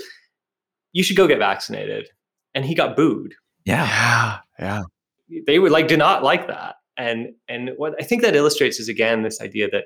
[0.92, 2.08] "You should go get vaccinated,"
[2.54, 3.34] and he got booed.
[3.64, 4.38] yeah.
[4.58, 4.82] yeah,
[5.28, 5.42] yeah.
[5.46, 6.76] They would like do not like that.
[6.96, 9.84] And and what I think that illustrates is again this idea that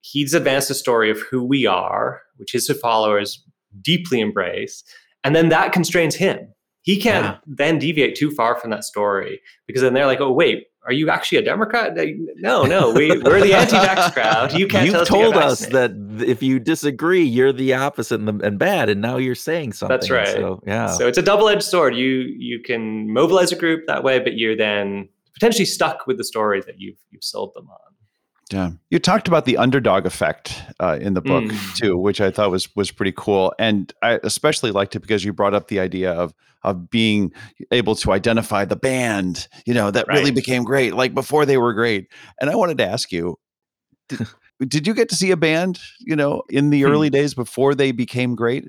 [0.00, 3.44] he's advanced a story of who we are, which his followers
[3.80, 4.82] deeply embrace,
[5.22, 6.48] and then that constrains him.
[6.84, 7.36] He can't Yeah.
[7.46, 11.08] then deviate too far from that story because then they're like, oh wait, are you
[11.08, 11.94] actually a Democrat?
[12.36, 14.52] No, no, we, we're the anti-vax crowd.
[14.52, 14.84] You can't.
[14.84, 15.92] You've us told us that
[16.26, 19.94] if you disagree, you're the opposite and, and, bad, and now you're saying something.
[19.94, 20.28] That's right.
[20.28, 20.88] So yeah.
[20.88, 21.96] So it's a double-edged sword.
[21.96, 22.08] You
[22.38, 26.60] you can mobilize a group that way, but you're then potentially stuck with the story
[26.66, 27.93] that you've you've sold them on.
[28.54, 31.76] Yeah, you talked about the underdog effect uh, in the book mm.
[31.76, 35.32] too, which I thought was was pretty cool, and I especially liked it because you
[35.32, 36.32] brought up the idea of
[36.62, 37.32] of being
[37.72, 40.18] able to identify the band, you know, that right.
[40.18, 42.06] really became great, like before they were great.
[42.40, 43.40] And I wanted to ask you,
[44.08, 44.28] did,
[44.68, 47.14] did you get to see a band, you know, in the early hmm.
[47.14, 48.68] days before they became great?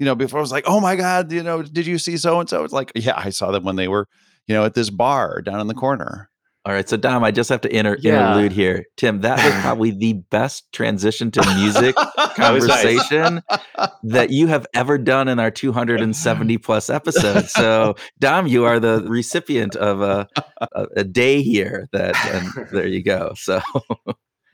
[0.00, 2.40] You know, before I was like, oh my god, you know, did you see so
[2.40, 2.64] and so?
[2.64, 4.08] It's like, yeah, I saw them when they were,
[4.48, 6.28] you know, at this bar down in the corner.
[6.66, 8.32] All right, so Dom, I just have to inter- yeah.
[8.32, 8.86] interlude here.
[8.96, 11.94] Tim, that was probably the best transition to music
[12.34, 13.90] conversation nice.
[14.02, 17.52] that you have ever done in our 270 plus episodes.
[17.52, 20.26] So, Dom, you are the recipient of a,
[20.60, 21.86] a, a day here.
[21.92, 23.34] That and there you go.
[23.36, 23.60] So.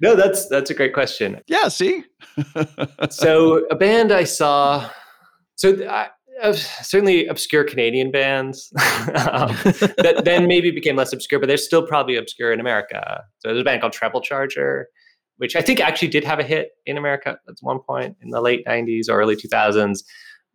[0.02, 1.40] No, that's that's a great question.
[1.46, 2.04] Yeah, see.
[3.08, 4.90] so a band I saw,
[5.54, 6.08] so I,
[6.42, 9.56] uh, certainly obscure Canadian bands um,
[9.98, 13.22] that then maybe became less obscure, but they're still probably obscure in America.
[13.38, 14.88] So there's a band called Treble Charger,
[15.36, 18.40] which I think actually did have a hit in America at one point in the
[18.40, 20.00] late 90s or early 2000s.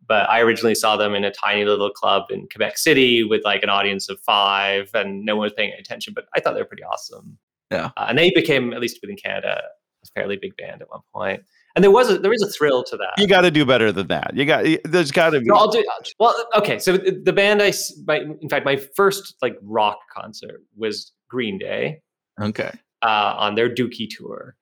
[0.06, 3.62] But I originally saw them in a tiny little club in Quebec City with like
[3.62, 6.14] an audience of five, and no one was paying attention.
[6.14, 7.36] But I thought they were pretty awesome.
[7.70, 9.60] Yeah, uh, and they became, at least within Canada,
[10.02, 11.42] a fairly big band at one point
[11.74, 13.14] and there was a, there is a thrill to that.
[13.18, 14.32] You got to do better than that.
[14.34, 15.46] You got there's got to be.
[15.46, 15.84] No, I'll do
[16.18, 16.34] well.
[16.56, 17.72] Okay, so the band I,
[18.06, 22.00] my, in fact, my first like rock concert was Green Day.
[22.40, 22.70] Okay.
[23.02, 24.56] Uh, on their Dookie tour,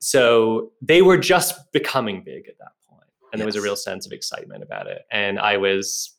[0.00, 3.38] so they were just becoming big at that point, and yes.
[3.38, 5.02] there was a real sense of excitement about it.
[5.12, 6.16] And I was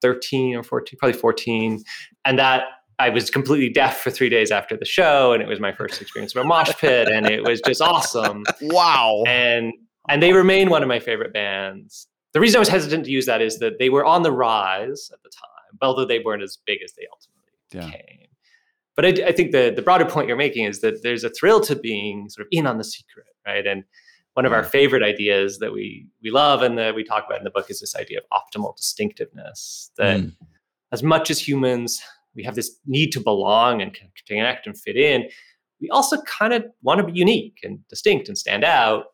[0.00, 1.82] 13 or 14, probably 14,
[2.24, 2.62] and that
[3.00, 6.02] I was completely deaf for three days after the show, and it was my first
[6.02, 8.44] experience of a mosh pit, and it was just awesome.
[8.60, 9.24] Wow!
[9.26, 9.72] And
[10.08, 12.06] and they remain one of my favorite bands.
[12.34, 15.10] The reason I was hesitant to use that is that they were on the rise
[15.12, 17.40] at the time, although they weren't as big as they ultimately
[17.72, 17.86] yeah.
[17.86, 18.28] became.
[18.96, 21.60] But I, I think the the broader point you're making is that there's a thrill
[21.62, 23.66] to being sort of in on the secret, right?
[23.66, 23.84] And
[24.34, 27.44] one of our favorite ideas that we we love and that we talk about in
[27.44, 29.90] the book is this idea of optimal distinctiveness.
[29.96, 30.36] That mm.
[30.92, 32.02] as much as humans
[32.34, 35.28] we have this need to belong and connect and fit in.
[35.80, 39.06] We also kind of want to be unique and distinct and stand out.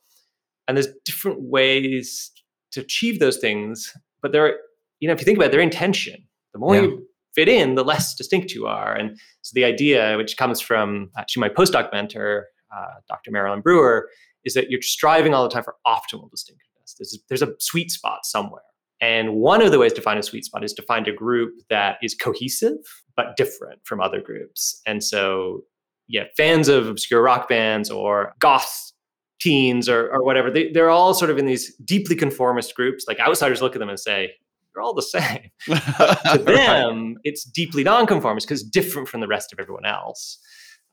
[0.67, 2.31] And there's different ways
[2.73, 4.59] to achieve those things, but they're,
[5.01, 6.27] you know, if you think about it, they're intention.
[6.53, 6.83] The more yeah.
[6.83, 8.95] you fit in, the less distinct you are.
[8.95, 12.47] And so the idea, which comes from actually my postdoc mentor,
[12.77, 13.31] uh, Dr.
[13.31, 14.09] Marilynn Brewer,
[14.45, 16.95] is that you're striving all the time for optimal distinctiveness.
[16.99, 18.63] There's, there's a sweet spot somewhere.
[19.01, 21.61] And one of the ways to find a sweet spot is to find a group
[21.69, 22.79] that is cohesive
[23.15, 24.81] but different from other groups.
[24.87, 25.63] And so,
[26.09, 28.93] yeah, fans of obscure rock bands or goth
[29.41, 33.05] teens or, or whatever, they, they're all sort of in these deeply conformist groups.
[33.07, 34.33] Like outsiders look at them and say,
[34.75, 35.51] they're all the same.
[35.67, 37.15] to them, right.
[37.25, 40.39] it's deeply nonconformist because different from the rest of everyone else.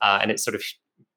[0.00, 0.62] Uh, and it's sort of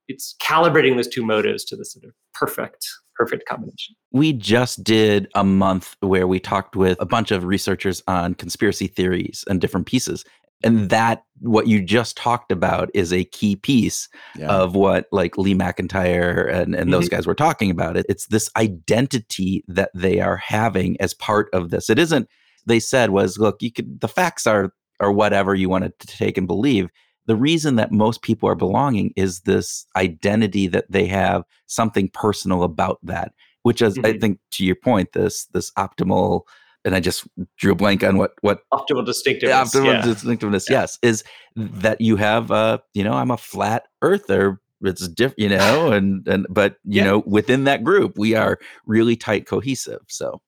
[0.08, 3.96] it's calibrating those two motives to the sort of perfect perfect combination.
[4.12, 8.88] We just did a month where we talked with a bunch of researchers on conspiracy
[8.88, 10.24] theories and different pieces.
[10.64, 14.50] And that, what you just talked about, is a key piece yeah.
[14.50, 16.90] of what like Lee McIntyre and, and mm-hmm.
[16.92, 17.96] those guys were talking about.
[17.96, 18.08] It.
[18.10, 21.90] It's this identity that they are having as part of this.
[21.90, 22.28] It isn't,
[22.66, 26.38] they said was, look, you could, the facts are, are whatever you wanted to take
[26.40, 26.90] and believe
[27.28, 32.64] the reason that most people are belonging is this identity that they have something personal
[32.64, 34.06] about that which is mm-hmm.
[34.06, 36.42] i think to your point this this optimal
[36.84, 40.02] and i just drew a blank on what what optimal distinctiveness optimal yeah.
[40.02, 40.82] distinctiveness yeah.
[40.82, 41.24] yes is
[41.56, 46.28] that you have uh you know i'm a flat earther it's different you know and
[46.28, 47.06] and but you yeah.
[47.06, 50.40] know within that group we are really tight cohesive so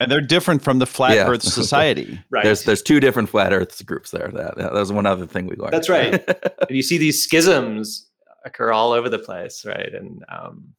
[0.00, 1.28] and they're different from the flat yeah.
[1.28, 2.18] Earth Society.
[2.30, 2.42] right.
[2.42, 4.30] There's there's two different flat Earth groups there.
[4.32, 5.72] That that was one other thing we learned.
[5.72, 6.14] That's right.
[6.68, 8.08] and you see these schisms
[8.44, 9.94] occur all over the place, right?
[9.94, 10.72] And um,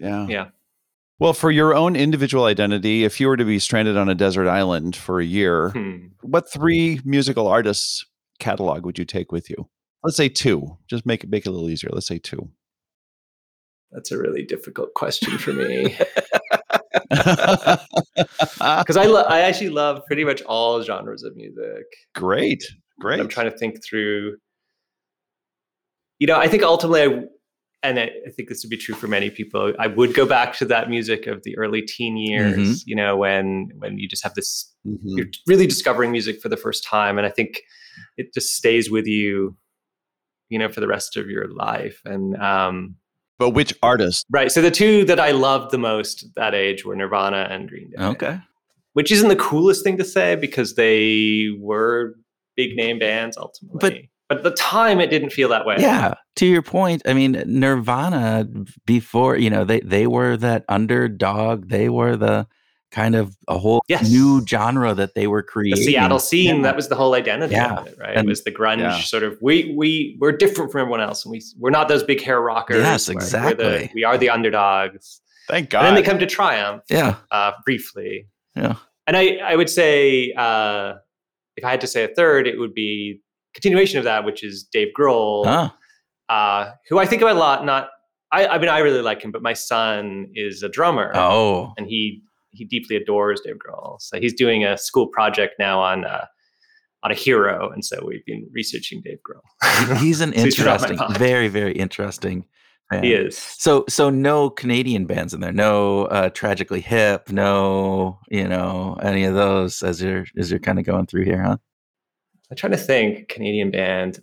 [0.00, 0.46] yeah, yeah.
[1.18, 4.48] Well, for your own individual identity, if you were to be stranded on a desert
[4.48, 6.06] island for a year, hmm.
[6.22, 8.06] what three musical artists
[8.38, 9.68] catalog would you take with you?
[10.02, 10.78] Let's say two.
[10.88, 11.90] Just make it make it a little easier.
[11.92, 12.48] Let's say two.
[13.92, 15.98] That's a really difficult question for me.
[18.60, 21.84] Because I, lo- I actually love pretty much all genres of music.
[22.14, 22.62] Great,
[22.98, 23.20] great.
[23.20, 24.36] I'm trying to think through.
[26.18, 27.22] You know, I think ultimately, I,
[27.82, 29.72] and I, I, think this would be true for many people.
[29.78, 32.56] I would go back to that music of the early teen years.
[32.56, 32.72] Mm-hmm.
[32.84, 35.16] You know, when when you just have this, mm-hmm.
[35.16, 37.62] you're really discovering music for the first time, and I think
[38.16, 39.56] it just stays with you,
[40.50, 42.00] you know, for the rest of your life.
[42.04, 42.96] And um,
[43.40, 44.26] but which artist?
[44.30, 44.52] Right.
[44.52, 47.90] So the two that I loved the most at that age were Nirvana and Green
[47.90, 48.02] Day.
[48.02, 48.38] Okay.
[48.92, 52.16] Which isn't the coolest thing to say because they were
[52.54, 53.78] big name bands ultimately.
[53.80, 53.94] But,
[54.28, 55.76] but at the time, it didn't feel that way.
[55.78, 56.14] Yeah.
[56.36, 58.46] To your point, I mean, Nirvana
[58.84, 61.70] before, you know, they they were that underdog.
[61.70, 62.46] They were the
[62.90, 64.10] kind of a whole yes.
[64.10, 65.78] new genre that they were creating.
[65.78, 66.62] The Seattle scene, yeah.
[66.62, 67.76] that was the whole identity yeah.
[67.76, 68.16] of it, right?
[68.16, 69.00] And, it was the grunge yeah.
[69.00, 72.20] sort of we we we're different from everyone else and we we're not those big
[72.20, 72.78] hair rockers.
[72.78, 73.64] Yes, exactly.
[73.64, 75.20] The, we are the underdogs.
[75.48, 75.84] Thank God.
[75.84, 76.82] And then they come to triumph.
[76.88, 77.16] Yeah.
[77.30, 78.28] Uh, briefly.
[78.54, 78.76] Yeah.
[79.06, 80.94] And I I would say uh,
[81.56, 83.20] if I had to say a third, it would be
[83.54, 85.70] continuation of that, which is Dave Grohl, huh.
[86.28, 87.64] uh, who I think about a lot.
[87.64, 87.90] Not
[88.32, 91.12] I, I mean I really like him, but my son is a drummer.
[91.14, 91.72] Oh.
[91.76, 92.22] And he
[92.52, 94.00] he deeply adores Dave Grohl.
[94.00, 96.26] So he's doing a school project now on uh,
[97.02, 99.98] on a hero, and so we've been researching Dave Grohl.
[99.98, 102.46] he's an so interesting, he's very very interesting.
[103.02, 103.38] He is.
[103.38, 105.52] So so no Canadian bands in there.
[105.52, 107.30] No uh, tragically hip.
[107.30, 111.40] No you know any of those as you're as you're kind of going through here,
[111.40, 111.56] huh?
[112.50, 114.18] I'm trying to think Canadian band.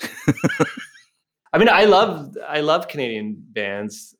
[1.52, 4.16] I mean, I love I love Canadian bands.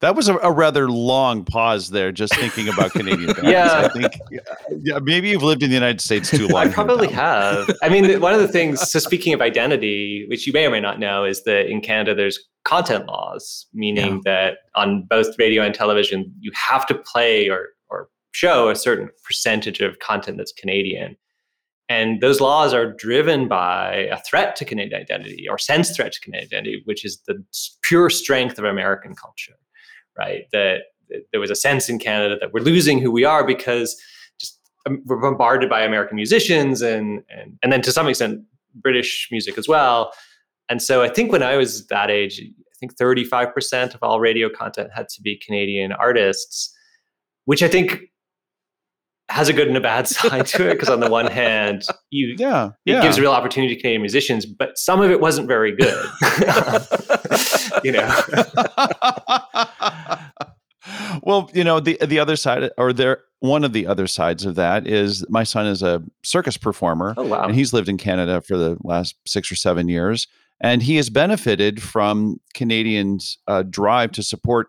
[0.00, 3.42] That was a, a, rather long pause there, just thinking about Canadian bands.
[3.42, 4.18] yeah, I think
[4.82, 6.68] yeah, maybe you've lived in the United States too long.
[6.68, 7.70] I probably have.
[7.82, 8.80] I mean, one of the things.
[8.90, 12.14] So, speaking of identity, which you may or may not know, is that in Canada
[12.14, 14.32] there's content laws, meaning yeah.
[14.32, 19.10] that on both radio and television, you have to play or or show a certain
[19.26, 21.16] percentage of content that's Canadian.
[21.90, 26.20] And those laws are driven by a threat to Canadian identity or sense threat to
[26.20, 27.44] Canadian identity, which is the
[27.82, 29.56] pure strength of American culture
[30.20, 30.44] right?
[30.52, 34.00] That, that there was a sense in Canada that we're losing who we are because
[34.38, 38.42] just um, we're bombarded by American musicians and and and then to some extent
[38.74, 40.12] British music as well.
[40.68, 44.48] And so I think when I was that age, I think 35% of all radio
[44.48, 46.72] content had to be Canadian artists,
[47.46, 48.10] which I think
[49.30, 52.34] has a good and a bad side to it because on the one hand you
[52.38, 53.02] yeah, it yeah.
[53.02, 56.04] gives real opportunity to canadian musicians but some of it wasn't very good
[57.84, 58.20] you know
[61.30, 64.54] well, you know, the the other side or there one of the other sides of
[64.56, 67.14] that is my son is a circus performer.
[67.16, 67.44] Oh wow.
[67.44, 70.28] And he's lived in Canada for the last 6 or 7 years
[70.60, 74.68] and he has benefited from Canadians' uh, drive to support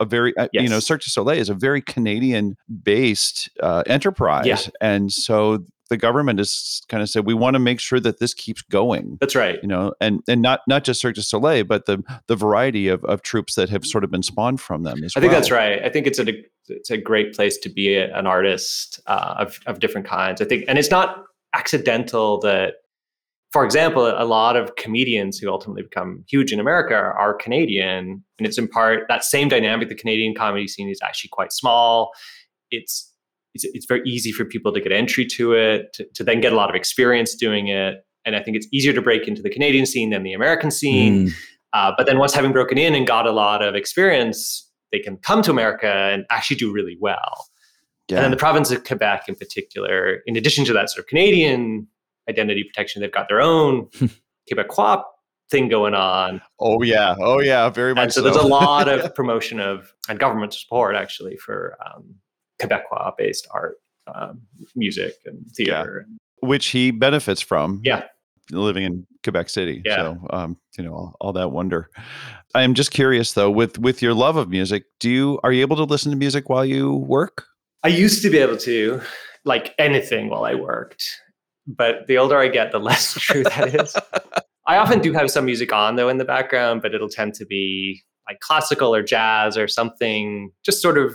[0.00, 0.48] a very yes.
[0.54, 4.58] uh, you know Cirque du Soleil is a very Canadian based uh, enterprise yeah.
[4.80, 8.34] and so the government has kind of said we want to make sure that this
[8.34, 9.18] keeps going.
[9.20, 9.58] That's right.
[9.62, 13.04] You know, and and not not just Cirque du Soleil, but the the variety of,
[13.04, 14.98] of troupes that have sort of been spawned from them.
[15.04, 15.40] I think well.
[15.40, 15.82] that's right.
[15.82, 16.26] I think it's a
[16.68, 20.40] it's a great place to be a, an artist uh, of of different kinds.
[20.40, 21.24] I think, and it's not
[21.54, 22.74] accidental that,
[23.52, 28.46] for example, a lot of comedians who ultimately become huge in America are Canadian, and
[28.46, 29.88] it's in part that same dynamic.
[29.88, 32.10] The Canadian comedy scene is actually quite small.
[32.70, 33.12] It's
[33.56, 36.52] it's, it's very easy for people to get entry to it, to, to, then get
[36.52, 37.96] a lot of experience doing it.
[38.24, 41.28] And I think it's easier to break into the Canadian scene than the American scene.
[41.28, 41.32] Mm.
[41.72, 45.16] Uh, but then once having broken in and got a lot of experience, they can
[45.18, 47.46] come to America and actually do really well.
[48.08, 48.16] Yeah.
[48.16, 51.88] And then the province of Quebec in particular, in addition to that sort of Canadian
[52.28, 53.88] identity protection, they've got their own
[54.50, 55.02] Quebecois
[55.50, 56.40] thing going on.
[56.58, 58.04] Oh yeah, oh yeah, very much.
[58.04, 58.24] And so, so.
[58.24, 62.16] there's a lot of promotion of and government support actually for um,
[62.60, 63.76] Quebecois based art,
[64.12, 64.42] um,
[64.74, 66.06] music, and theater.
[66.08, 66.48] Yeah.
[66.48, 67.80] Which he benefits from.
[67.84, 68.04] Yeah.
[68.50, 69.82] Living in Quebec City.
[69.84, 69.96] Yeah.
[69.96, 71.90] So, um, you know, all, all that wonder.
[72.54, 75.62] I am just curious though, with with your love of music, do you are you
[75.62, 77.44] able to listen to music while you work?
[77.82, 79.00] I used to be able to,
[79.46, 81.04] like anything while I worked.
[81.66, 83.96] But the older I get, the less true that is.
[84.66, 87.46] I often do have some music on though in the background, but it'll tend to
[87.46, 91.14] be like classical or jazz or something just sort of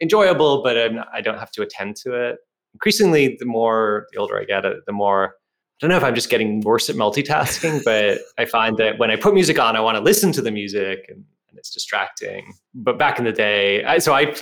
[0.00, 2.38] enjoyable, but I'm, I do not have to attend to it.
[2.74, 5.36] Increasingly, the more the older I get, uh, the more
[5.76, 9.10] I don't know if I'm just getting worse at multitasking, but I find that when
[9.10, 12.54] I put music on, I want to listen to the music and, and it's distracting.
[12.74, 14.34] But back in the day, I, so I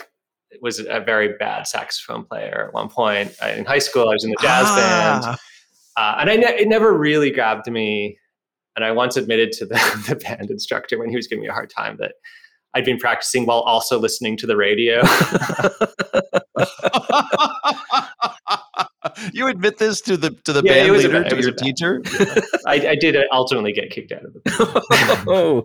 [0.60, 3.34] was a very bad saxophone player at one point.
[3.42, 5.20] I, in high school, I was in the jazz ah.
[5.22, 5.38] band.
[5.96, 8.18] Uh, and I ne- it never really grabbed me.
[8.76, 9.74] And I once admitted to the,
[10.08, 12.12] the band instructor when he was giving me a hard time that
[12.74, 14.96] I'd been practicing while also listening to the radio.
[19.32, 22.02] you admit this to the to the yeah, band leader, to your teacher?
[22.66, 25.24] I, I, did ultimately get kicked out of the band.
[25.28, 25.64] oh.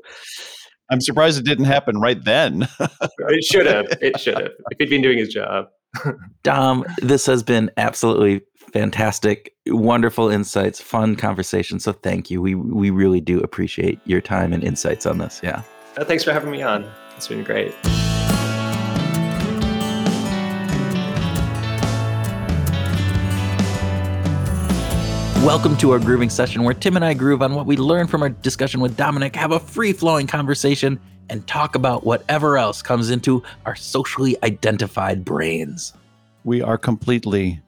[0.92, 2.68] I'm surprised it didn't happen right then.
[2.80, 3.86] it should have.
[4.02, 4.52] It should have.
[4.72, 5.68] If he'd been doing his job.
[6.42, 8.42] Dom, this has been absolutely
[8.74, 11.80] fantastic, wonderful insights, fun conversation.
[11.80, 12.42] So thank you.
[12.42, 15.42] We we really do appreciate your time and insights on this.
[15.44, 15.62] Yeah.
[15.96, 16.90] Thanks for having me on.
[17.20, 17.76] It's been great.
[25.46, 28.22] Welcome to our grooving session where Tim and I groove on what we learned from
[28.22, 30.98] our discussion with Dominic, have a free flowing conversation,
[31.30, 35.92] and talk about whatever else comes into our socially identified brains.
[36.46, 37.62] We are completely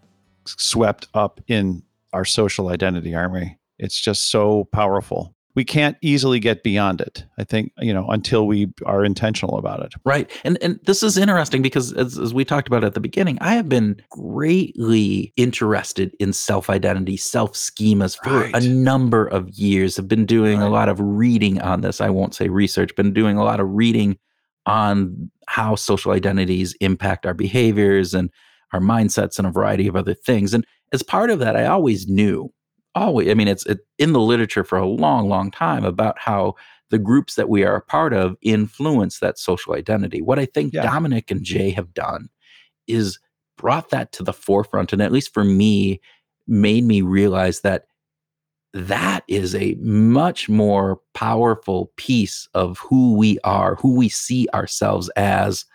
[0.46, 1.84] swept up in
[2.14, 3.58] our social identity, aren't we?
[3.78, 7.26] It's just so powerful we can't easily get beyond it.
[7.38, 9.94] I think you know until we are intentional about it.
[10.06, 13.38] Right, and and this is interesting because as, as we talked about at the beginning,
[13.42, 18.56] I have been greatly interested in self identity, self schemas for right.
[18.56, 20.00] a number of years.
[20.00, 20.68] I've been doing right.
[20.68, 22.02] a lot of reading on this.
[22.02, 24.18] I won't say research, been doing a lot of reading
[24.66, 28.30] on how social identities impact our behaviors and
[28.74, 30.54] our mindsets and a variety of other things.
[30.54, 32.54] And as part of that, I always knew
[32.96, 36.54] always i mean it's it, in the literature for a long long time about how
[36.90, 40.74] the groups that we are a part of influence that social identity what i think
[40.74, 40.84] yeah.
[40.84, 42.30] dominic and jay have done
[42.88, 43.20] is
[43.58, 46.02] brought that to the forefront and at least for me
[46.48, 47.86] made me realize that
[48.74, 55.10] that is a much more powerful piece of who we are who we see ourselves
[55.16, 55.66] as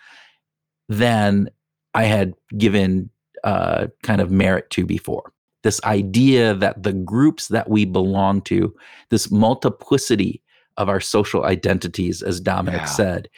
[0.88, 1.48] than
[1.94, 3.08] i had given
[3.44, 5.32] uh, kind of merit to before
[5.66, 8.72] this idea that the groups that we belong to,
[9.10, 10.40] this multiplicity
[10.76, 12.84] of our social identities, as Dominic yeah.
[12.84, 13.28] said,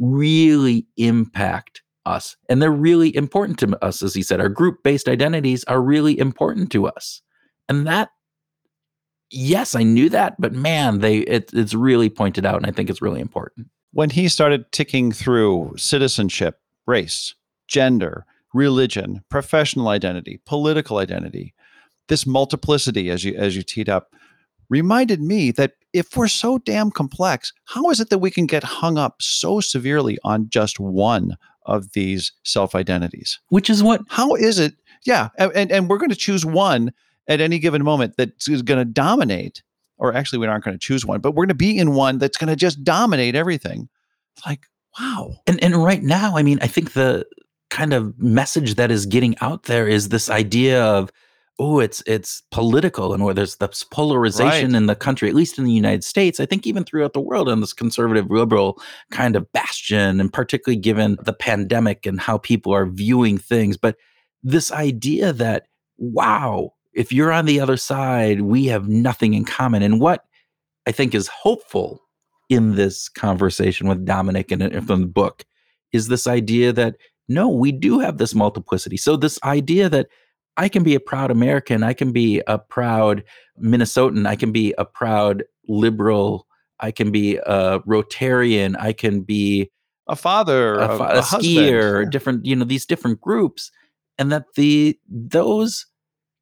[0.00, 2.36] really impact us.
[2.48, 4.40] And they're really important to us, as he said.
[4.40, 7.22] Our group based identities are really important to us.
[7.68, 8.10] And that,
[9.30, 12.56] yes, I knew that, but man, they it, it's really pointed out.
[12.56, 13.68] And I think it's really important.
[13.92, 16.58] When he started ticking through citizenship,
[16.88, 17.36] race,
[17.68, 21.54] gender, religion, professional identity, political identity,
[22.08, 24.14] this multiplicity, as you as you teed up,
[24.68, 28.62] reminded me that if we're so damn complex, how is it that we can get
[28.62, 31.36] hung up so severely on just one
[31.66, 33.38] of these self identities?
[33.48, 34.02] Which is what?
[34.08, 34.74] How is it?
[35.04, 36.92] Yeah, and and we're going to choose one
[37.28, 39.62] at any given moment that is going to dominate.
[40.00, 42.18] Or actually, we aren't going to choose one, but we're going to be in one
[42.18, 43.88] that's going to just dominate everything.
[44.36, 44.66] It's like,
[44.98, 45.34] wow.
[45.46, 47.26] And and right now, I mean, I think the
[47.70, 51.10] kind of message that is getting out there is this idea of
[51.58, 54.76] oh, it's it's political and where there's this polarization right.
[54.76, 57.48] in the country, at least in the United States, I think even throughout the world,
[57.48, 58.80] on this conservative liberal
[59.10, 63.76] kind of bastion, and particularly given the pandemic and how people are viewing things.
[63.76, 63.96] But
[64.42, 69.82] this idea that, wow, if you're on the other side, we have nothing in common.
[69.82, 70.24] And what
[70.86, 72.02] I think is hopeful
[72.48, 75.44] in this conversation with Dominic and from the book
[75.92, 76.96] is this idea that
[77.28, 78.96] no, we do have this multiplicity.
[78.96, 80.08] So this idea that
[80.58, 81.82] I can be a proud American.
[81.82, 83.22] I can be a proud
[83.62, 84.26] Minnesotan.
[84.26, 86.46] I can be a proud liberal.
[86.80, 88.76] I can be a Rotarian.
[88.78, 89.70] I can be
[90.08, 92.10] a father, a, a, a, a skier, yeah.
[92.10, 93.70] different, you know, these different groups.
[94.18, 95.86] And that the those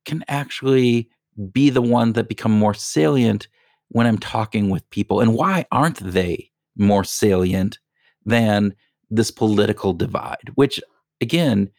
[0.06, 1.10] can actually
[1.52, 3.48] be the one that become more salient
[3.88, 5.20] when I'm talking with people.
[5.20, 7.78] And why aren't they more salient
[8.24, 8.74] than
[9.10, 10.52] this political divide?
[10.54, 10.80] Which
[11.20, 11.70] again,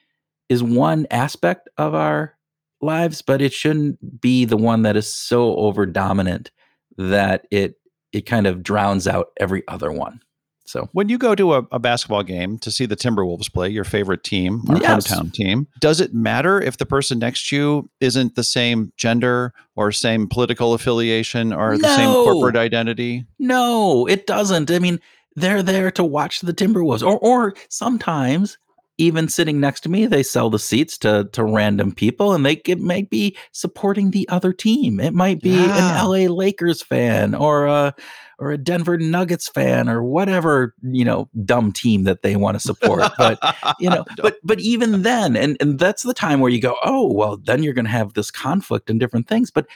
[0.50, 2.36] is one aspect of our
[2.82, 6.52] lives, but it shouldn't be the one that is so over dominant
[6.98, 7.76] that it
[8.14, 10.22] it kind of drowns out every other one.
[10.68, 13.86] So when you go to a, a, basketball game to see the Timberwolves play, your
[13.86, 15.08] favorite team, our yes.
[15.08, 19.54] hometown team, does it matter if the person next to you isn't the same gender
[19.78, 21.78] or same political affiliation or no.
[21.78, 23.26] the same corporate identity?
[23.39, 24.70] No, it doesn't.
[24.70, 25.00] I mean,
[25.38, 28.58] they're there to watch the Timberwolves, or or sometimes
[28.98, 32.62] even sitting next to me, they sell the seats to to random people, and they
[32.66, 35.00] it might be supporting the other team.
[35.00, 36.02] It might be yeah.
[36.02, 37.93] an LA Lakers fan or a
[38.39, 42.60] or a Denver Nuggets fan or whatever you know dumb team that they want to
[42.60, 43.12] support.
[43.18, 43.39] But
[43.80, 47.12] you know, but but even then, and and that's the time where you go, oh
[47.12, 49.52] well, then you're going to have this conflict and different things.
[49.52, 49.68] But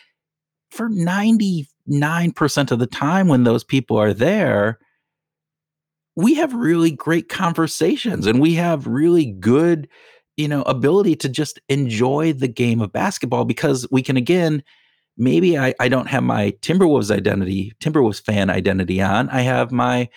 [0.71, 4.79] for ninety nine percent of the time, when those people are there
[6.15, 9.87] we have really great conversations and we have really good
[10.37, 14.63] you know ability to just enjoy the game of basketball because we can again
[15.17, 20.09] maybe I, I don't have my timberwolves identity timberwolves fan identity on i have my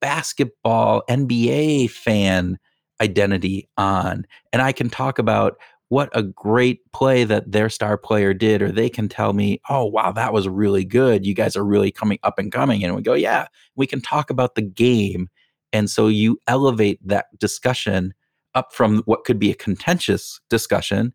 [0.00, 2.58] basketball nba fan
[3.00, 5.56] identity on and i can talk about
[5.88, 9.84] what a great play that their star player did or they can tell me oh
[9.84, 11.26] wow that was really good.
[11.26, 14.30] You guys are really coming up and coming and we go yeah we can talk
[14.30, 15.28] about the game
[15.72, 18.14] and so you elevate that discussion
[18.54, 21.12] up from what could be a contentious discussion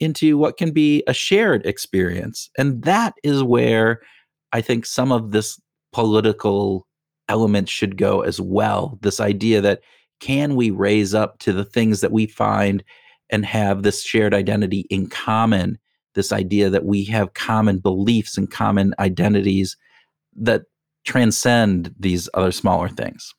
[0.00, 2.50] into what can be a shared experience.
[2.58, 4.00] And that is where
[4.52, 5.58] I think some of this
[5.92, 6.86] political
[7.28, 8.98] element should go as well.
[9.02, 9.80] This idea that
[10.20, 12.84] can we raise up to the things that we find
[13.30, 15.78] and have this shared identity in common?
[16.14, 19.76] This idea that we have common beliefs and common identities
[20.36, 20.62] that
[21.04, 23.34] transcend these other smaller things.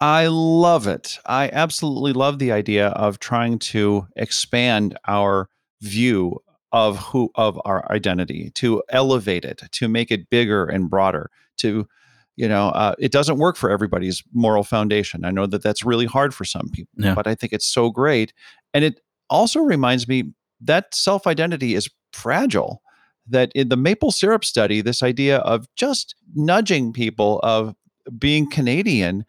[0.00, 1.18] I love it.
[1.26, 5.48] I absolutely love the idea of trying to expand our
[5.80, 6.40] view
[6.70, 11.88] of who of our identity, to elevate it, to make it bigger and broader, to
[12.36, 15.24] you know, uh, it doesn't work for everybody's moral foundation.
[15.24, 17.12] I know that that's really hard for some people, yeah.
[17.12, 18.32] but I think it's so great.
[18.72, 22.80] And it also reminds me that self identity is fragile.
[23.26, 27.74] That in the maple syrup study, this idea of just nudging people of
[28.16, 29.26] being Canadian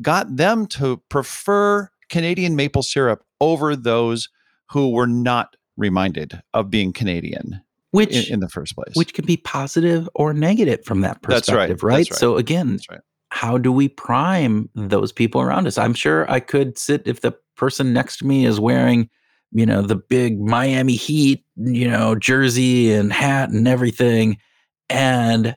[0.00, 4.28] got them to prefer Canadian maple syrup over those
[4.70, 7.62] who were not reminded of being Canadian
[7.92, 11.82] which in, in, the first place which can be positive or negative from that perspective
[11.82, 11.94] right.
[11.94, 12.10] right.
[12.10, 12.18] right.
[12.18, 13.00] so again right.
[13.28, 17.32] how do we prime those people around us i'm sure i could sit if the
[17.56, 19.08] person next to me is wearing
[19.52, 24.36] you know the big miami heat you know jersey and hat and everything
[24.88, 25.54] and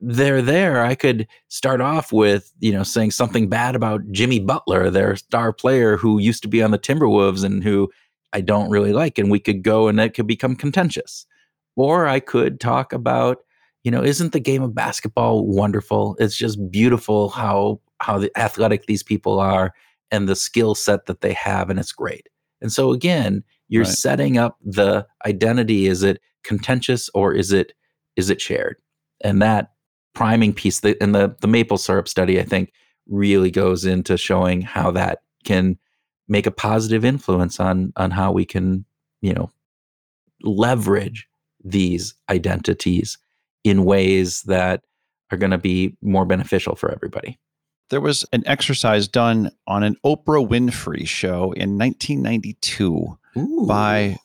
[0.00, 4.90] they're there i could start off with you know saying something bad about jimmy butler
[4.90, 7.90] their star player who used to be on the timberwolves and who
[8.32, 11.26] i don't really like and we could go and it could become contentious
[11.78, 13.38] or I could talk about,
[13.84, 16.16] you know, isn't the game of basketball wonderful?
[16.18, 19.72] It's just beautiful how how the athletic these people are
[20.10, 22.28] and the skill set that they have, and it's great.
[22.60, 23.92] And so again, you're right.
[23.92, 25.86] setting up the identity.
[25.86, 27.72] Is it contentious or is it
[28.16, 28.76] is it shared?
[29.20, 29.70] And that
[30.18, 32.72] priming piece that in the the maple syrup study, I think,
[33.06, 35.78] really goes into showing how that can
[36.26, 38.84] make a positive influence on on how we can,
[39.20, 39.48] you know,
[40.42, 41.28] leverage
[41.62, 43.16] these identities
[43.62, 44.82] in ways that
[45.30, 47.38] are going to be more beneficial for everybody.
[47.90, 53.66] There was an exercise done on an Oprah Winfrey show in 1992 Ooh.
[53.68, 54.18] by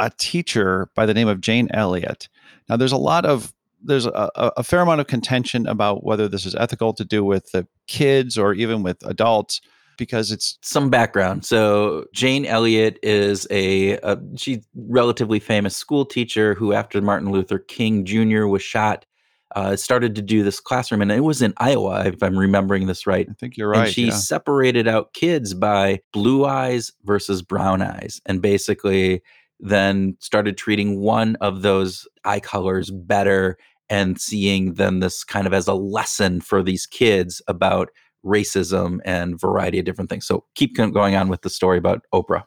[0.00, 2.28] a teacher by the name of Jane Elliott.
[2.68, 6.46] Now, there's a lot of there's a, a, fair amount of contention about whether this
[6.46, 9.60] is ethical to do with the kids or even with adults
[9.96, 11.44] because it's some background.
[11.44, 17.58] So Jane Elliott is a, a she's relatively famous school teacher who, after Martin Luther
[17.58, 18.46] King Jr.
[18.46, 19.06] was shot,
[19.54, 23.06] uh, started to do this classroom, and it was in Iowa, if I'm remembering this
[23.06, 23.26] right.
[23.28, 23.86] I think you're right.
[23.86, 24.14] And she yeah.
[24.14, 29.22] separated out kids by blue eyes versus brown eyes, and basically
[29.60, 33.56] then started treating one of those eye colors better
[33.88, 37.90] and seeing them this kind of as a lesson for these kids about
[38.24, 40.26] racism and variety of different things.
[40.26, 42.44] So keep going on with the story about Oprah.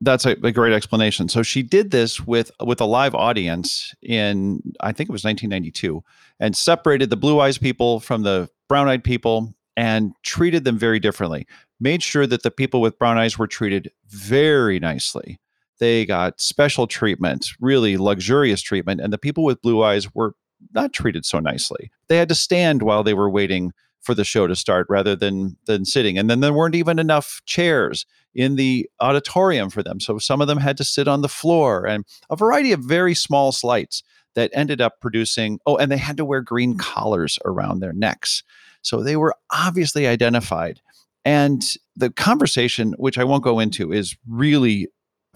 [0.00, 1.28] That's a, a, great explanation.
[1.28, 6.02] So she did this with with a live audience in I think it was 1992,
[6.38, 11.00] and separated the blue eyes people from the brown eyed people and treated them very
[11.00, 11.48] differently.
[11.80, 15.40] Made sure that the people with brown eyes were treated very nicely.
[15.78, 20.34] They got special treatment, really luxurious treatment, and the people with blue eyes were
[20.74, 21.90] not treated so nicely.
[22.08, 25.56] They had to stand while they were waiting for the show to start rather than
[25.66, 26.18] than sitting.
[26.18, 30.00] And then there weren't even enough chairs in the auditorium for them.
[30.00, 33.14] So some of them had to sit on the floor and a variety of very
[33.14, 34.02] small slights
[34.34, 38.42] that ended up producing oh and they had to wear green collars around their necks.
[38.82, 40.80] So they were obviously identified.
[41.24, 41.62] And
[41.96, 44.88] the conversation, which I won't go into, is really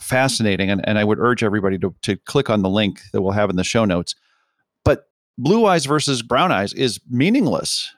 [0.02, 0.70] fascinating.
[0.70, 3.50] And, and I would urge everybody to, to click on the link that we'll have
[3.50, 4.14] in the show notes.
[4.84, 5.06] But
[5.38, 7.94] blue eyes versus brown eyes is meaningless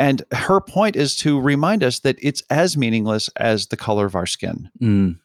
[0.00, 4.14] and her point is to remind us that it's as meaningless as the color of
[4.14, 4.70] our skin.
[4.80, 5.18] Mm.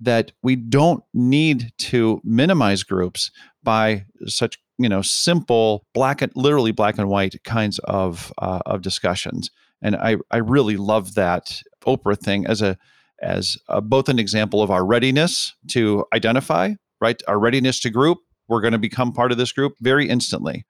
[0.00, 3.30] That we don't need to minimize groups
[3.62, 8.80] by such you know simple black and literally black and white kinds of uh, of
[8.80, 9.50] discussions.
[9.82, 12.78] And I I really love that Oprah thing as a
[13.22, 17.20] as a, both an example of our readiness to identify, right?
[17.26, 18.18] Our readiness to group.
[18.48, 20.64] We're going to become part of this group very instantly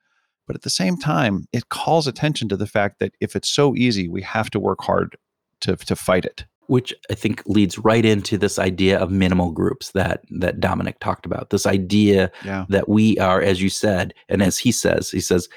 [0.49, 3.77] but at the same time, it calls attention to the fact that if it's so
[3.77, 5.17] easy, we have to work hard
[5.61, 6.47] to, to fight it.
[6.67, 11.25] Which I think leads right into this idea of minimal groups that that Dominic talked
[11.25, 11.49] about.
[11.49, 12.67] This idea yeah.
[12.69, 15.49] that we are, as you said, and as he says, he says,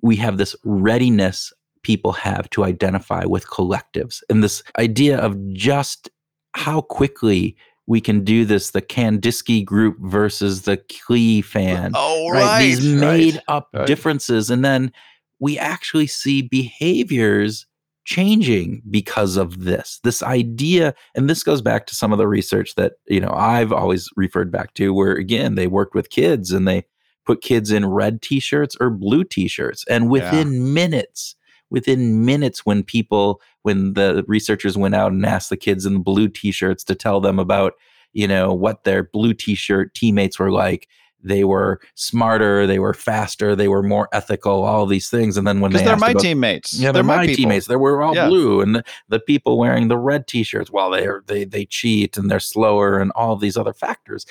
[0.00, 4.22] we have this readiness people have to identify with collectives.
[4.28, 6.08] And this idea of just
[6.54, 11.92] how quickly we can do this the Kandinsky group versus the Klee fan.
[11.96, 12.40] Oh, right.
[12.40, 12.62] right?
[12.62, 13.86] These made right, up right.
[13.86, 14.48] differences.
[14.48, 14.92] And then
[15.40, 17.66] we actually see behaviors
[18.04, 22.74] changing because of this this idea and this goes back to some of the research
[22.74, 26.66] that you know i've always referred back to where again they worked with kids and
[26.66, 26.82] they
[27.26, 30.60] put kids in red t-shirts or blue t-shirts and within yeah.
[30.60, 31.36] minutes
[31.68, 36.00] within minutes when people when the researchers went out and asked the kids in the
[36.00, 37.74] blue t-shirts to tell them about
[38.12, 40.88] you know what their blue t-shirt teammates were like
[41.22, 45.36] they were smarter, they were faster, they were more ethical, all these things.
[45.36, 47.66] And then when they they're my about, teammates, yeah, they're, they're my, teammates.
[47.66, 48.28] They were all yeah.
[48.28, 52.16] blue, and the, the, people wearing the red t-shirts, well, they are, they they cheat
[52.16, 54.26] and they're slower, and all these other factors.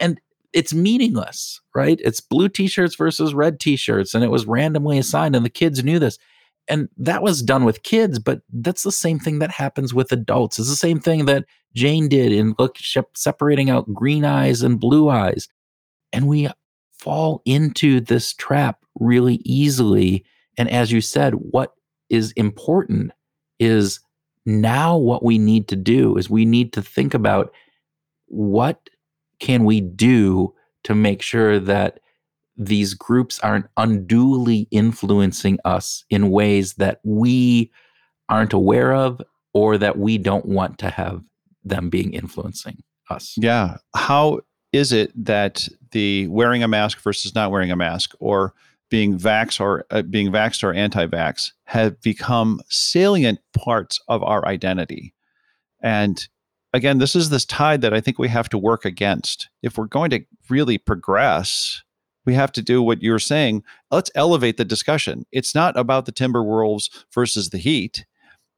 [0.00, 0.20] And
[0.52, 2.00] it's meaningless, right?
[2.02, 5.98] It's blue t-shirts versus red t-shirts, and it was randomly assigned, and the kids knew
[5.98, 6.18] this.
[6.68, 10.58] And that was done with kids, but that's the same thing that happens with adults.
[10.58, 11.44] It's the same thing that
[11.74, 12.78] Jane did in look
[13.14, 15.48] separating out green eyes and blue eyes
[16.14, 16.48] and we
[16.92, 20.24] fall into this trap really easily.
[20.56, 21.74] And as you said, what
[22.08, 23.10] is important
[23.58, 23.98] is
[24.46, 27.52] now what we need to do is we need to think about
[28.26, 28.88] what
[29.40, 30.54] can we do
[30.84, 31.98] to make sure that
[32.56, 37.70] these groups aren't unduly influencing us in ways that we
[38.28, 39.20] aren't aware of
[39.52, 41.22] or that we don't want to have
[41.64, 43.34] them being influencing us.
[43.36, 43.76] Yeah.
[43.94, 44.40] How
[44.72, 48.54] is it that the wearing a mask versus not wearing a mask or
[48.90, 55.14] being vax or uh, being vaxxed or anti-vax have become salient parts of our identity
[55.82, 56.28] and
[56.72, 59.86] again this is this tide that i think we have to work against if we're
[59.86, 61.82] going to really progress
[62.24, 66.12] we have to do what you're saying let's elevate the discussion it's not about the
[66.12, 68.04] timberwolves versus the heat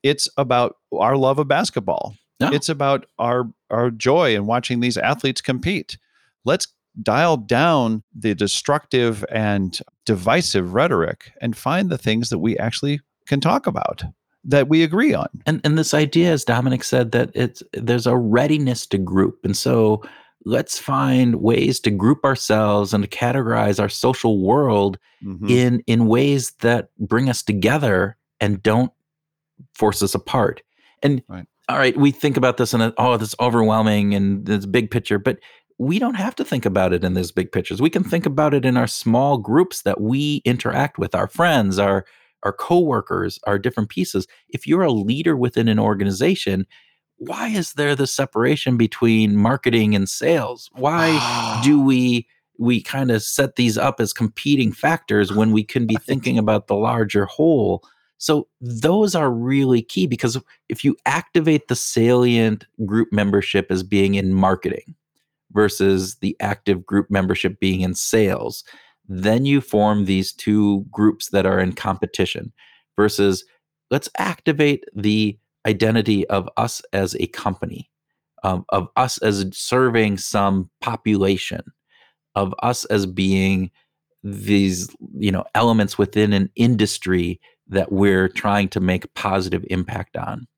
[0.02, 2.50] it's about our love of basketball no.
[2.52, 5.98] it's about our our joy in watching these athletes compete
[6.44, 6.68] let's
[7.02, 13.40] dial down the destructive and divisive rhetoric and find the things that we actually can
[13.40, 14.02] talk about
[14.46, 15.28] that we agree on.
[15.44, 19.40] And and this idea, as Dominic said, that it's there's a readiness to group.
[19.44, 20.02] And so
[20.46, 25.48] let's find ways to group ourselves and to categorize our social world mm-hmm.
[25.48, 28.92] in in ways that bring us together and don't
[29.74, 30.62] force us apart.
[31.02, 31.46] And right.
[31.68, 35.38] all right, we think about this and oh, this overwhelming and this big picture, but
[35.78, 37.82] we don't have to think about it in those big pictures.
[37.82, 41.78] We can think about it in our small groups that we interact with, our friends,
[41.78, 42.06] our
[42.44, 44.28] our coworkers, our different pieces.
[44.48, 46.66] If you're a leader within an organization,
[47.18, 50.70] why is there the separation between marketing and sales?
[50.74, 52.26] Why do we
[52.58, 56.66] we kind of set these up as competing factors when we can be thinking about
[56.66, 57.82] the larger whole?
[58.18, 60.38] So those are really key because
[60.70, 64.94] if you activate the salient group membership as being in marketing,
[65.56, 68.62] versus the active group membership being in sales.
[69.08, 72.52] Then you form these two groups that are in competition
[72.96, 73.44] versus
[73.90, 77.90] let's activate the identity of us as a company,
[78.42, 81.62] um, of us as serving some population,
[82.34, 83.70] of us as being
[84.22, 90.48] these you know elements within an industry that we're trying to make positive impact on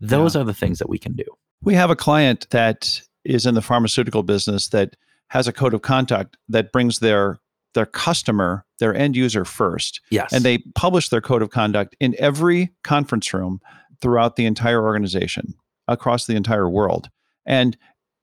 [0.00, 0.40] those yeah.
[0.40, 1.24] are the things that we can do
[1.62, 4.96] we have a client that is in the pharmaceutical business that
[5.28, 7.38] has a code of conduct that brings their
[7.74, 10.00] their customer, their end user first.
[10.10, 10.32] Yes.
[10.32, 13.60] And they publish their code of conduct in every conference room
[14.00, 15.54] throughout the entire organization,
[15.88, 17.08] across the entire world.
[17.46, 17.76] And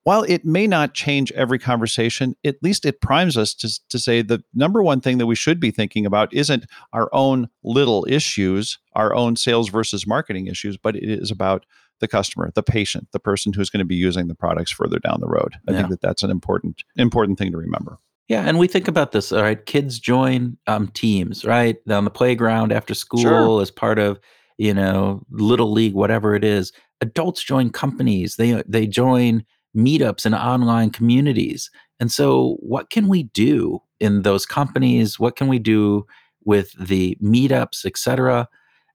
[0.03, 4.21] while it may not change every conversation, at least it primes us to, to say
[4.21, 8.79] the number one thing that we should be thinking about isn't our own little issues,
[8.93, 11.65] our own sales versus marketing issues, but it is about
[11.99, 15.19] the customer, the patient, the person who's going to be using the products further down
[15.19, 15.55] the road.
[15.67, 15.77] I yeah.
[15.79, 17.97] think that that's an important important thing to remember.
[18.29, 19.33] Yeah, and we think about this.
[19.33, 23.61] All right, kids join um, teams, right, on the playground after school sure.
[23.61, 24.19] as part of
[24.57, 26.71] you know little league, whatever it is.
[27.01, 28.35] Adults join companies.
[28.35, 31.69] They uh, they join meetups and online communities.
[31.99, 35.19] And so, what can we do in those companies?
[35.19, 36.05] What can we do
[36.45, 38.47] with the meetups, et cetera?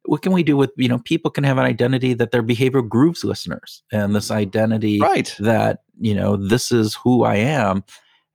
[0.04, 2.88] what can we do with you know people can have an identity that they're behavioral
[2.88, 5.34] grooves listeners and this identity right.
[5.38, 7.84] that you know this is who i am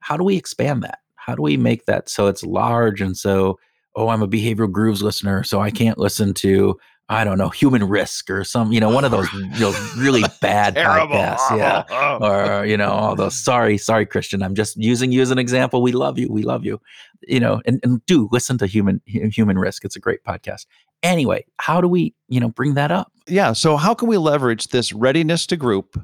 [0.00, 3.58] how do we expand that how do we make that so it's large and so
[3.96, 6.78] oh i'm a behavioral grooves listener so i can't listen to
[7.10, 10.22] I don't know, human risk or some, you know, one of those you know, really
[10.42, 11.56] bad podcasts.
[11.56, 12.18] Yeah.
[12.20, 14.42] or, you know, all those, sorry, sorry, Christian.
[14.42, 15.80] I'm just using you as an example.
[15.80, 16.30] We love you.
[16.30, 16.80] We love you.
[17.26, 19.84] You know, and, and do listen to human, human risk.
[19.84, 20.66] It's a great podcast.
[21.02, 23.10] Anyway, how do we, you know, bring that up?
[23.26, 23.54] Yeah.
[23.54, 25.98] So how can we leverage this readiness to group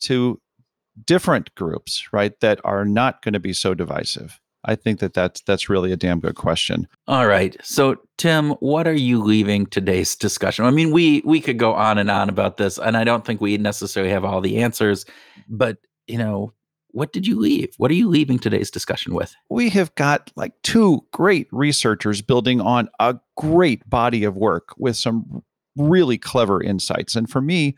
[0.00, 0.40] to
[1.04, 4.40] different groups, right, that are not going to be so divisive?
[4.64, 6.88] I think that that's that's really a damn good question.
[7.06, 7.56] All right.
[7.62, 10.64] So, Tim, what are you leaving today's discussion?
[10.64, 13.40] I mean, we we could go on and on about this, and I don't think
[13.40, 15.04] we necessarily have all the answers,
[15.48, 16.52] but you know,
[16.94, 17.74] what did you leave?
[17.76, 19.34] What are you leaving today's discussion with?
[19.50, 24.96] We have got like two great researchers building on a great body of work with
[24.96, 25.42] some
[25.76, 27.16] really clever insights.
[27.16, 27.76] And for me,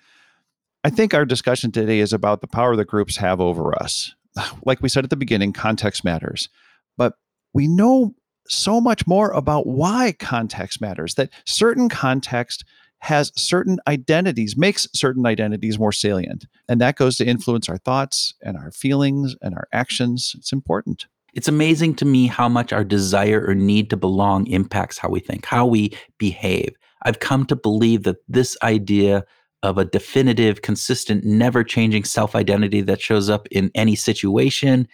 [0.85, 4.15] I think our discussion today is about the power that groups have over us.
[4.67, 6.51] Like we said at the beginning, context matters.
[6.97, 7.15] But
[7.53, 8.15] we know
[8.49, 12.65] so much more about why context matters, that certain context
[13.01, 16.47] has certain identities, makes certain identities more salient.
[16.69, 20.35] And that goes to influence our thoughts and our feelings and our actions.
[20.37, 21.07] It's important.
[21.35, 25.21] It's amazing to me how much our desire or need to belong impacts how we
[25.21, 26.75] think, how we behave.
[27.03, 29.25] I've come to believe that this idea
[29.63, 34.89] of a definitive, consistent, never changing self identity that shows up in any situation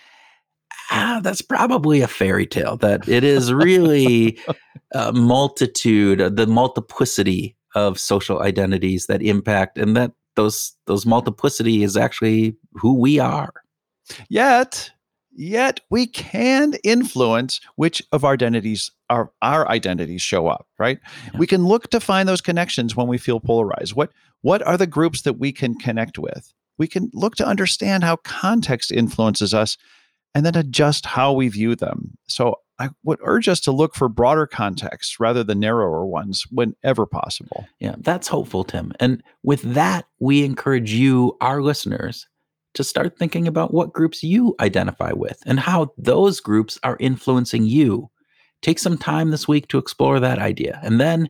[0.90, 2.76] ah, that's probably a fairy tale.
[2.76, 4.38] That it is really
[4.92, 11.96] a multitude, the multiplicity of social identities that impact, and that those those multiplicity is
[11.96, 13.52] actually who we are.
[14.28, 14.90] Yet,
[15.32, 20.66] yet we can influence which of our identities our our identities show up.
[20.78, 20.98] Right?
[21.32, 21.38] Yeah.
[21.38, 23.94] We can look to find those connections when we feel polarized.
[23.94, 24.10] What
[24.42, 26.52] what are the groups that we can connect with?
[26.78, 29.76] We can look to understand how context influences us
[30.34, 32.16] and then adjust how we view them.
[32.26, 37.06] So I would urge us to look for broader contexts rather than narrower ones whenever
[37.06, 37.66] possible.
[37.78, 38.92] Yeah, that's hopeful, Tim.
[38.98, 42.26] And with that, we encourage you, our listeners,
[42.74, 47.64] to start thinking about what groups you identify with and how those groups are influencing
[47.64, 48.10] you.
[48.62, 50.80] Take some time this week to explore that idea.
[50.82, 51.28] And then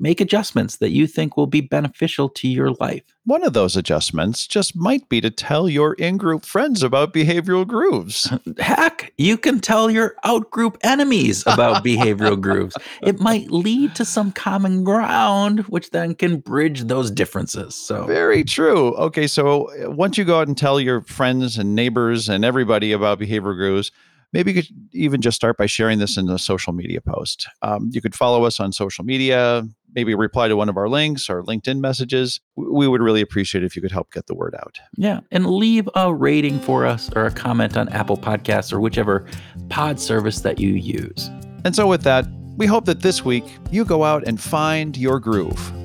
[0.00, 3.02] make adjustments that you think will be beneficial to your life.
[3.24, 7.66] One of those adjustments just might be to tell your in group friends about behavioral
[7.66, 8.32] grooves.
[8.58, 12.74] Heck, you can tell your out group enemies about behavioral grooves.
[13.02, 17.74] It might lead to some common ground, which then can bridge those differences.
[17.74, 18.94] So, very true.
[18.94, 22.92] Okay, so uh, once you go out and tell your friends and neighbors and everybody
[22.92, 23.92] about behavioral grooves,
[24.32, 27.48] maybe you could even just start by sharing this in a social media post.
[27.62, 29.64] Um, you could follow us on social media,
[29.94, 32.40] maybe reply to one of our links or LinkedIn messages.
[32.56, 34.78] We would really appreciate if you could help get the word out.
[34.96, 35.20] Yeah.
[35.30, 39.26] And leave a rating for us or a comment on Apple Podcasts or whichever
[39.68, 41.30] pod service that you use.
[41.64, 42.26] And so, with that,
[42.56, 45.79] we hope that this week you go out and find your groove.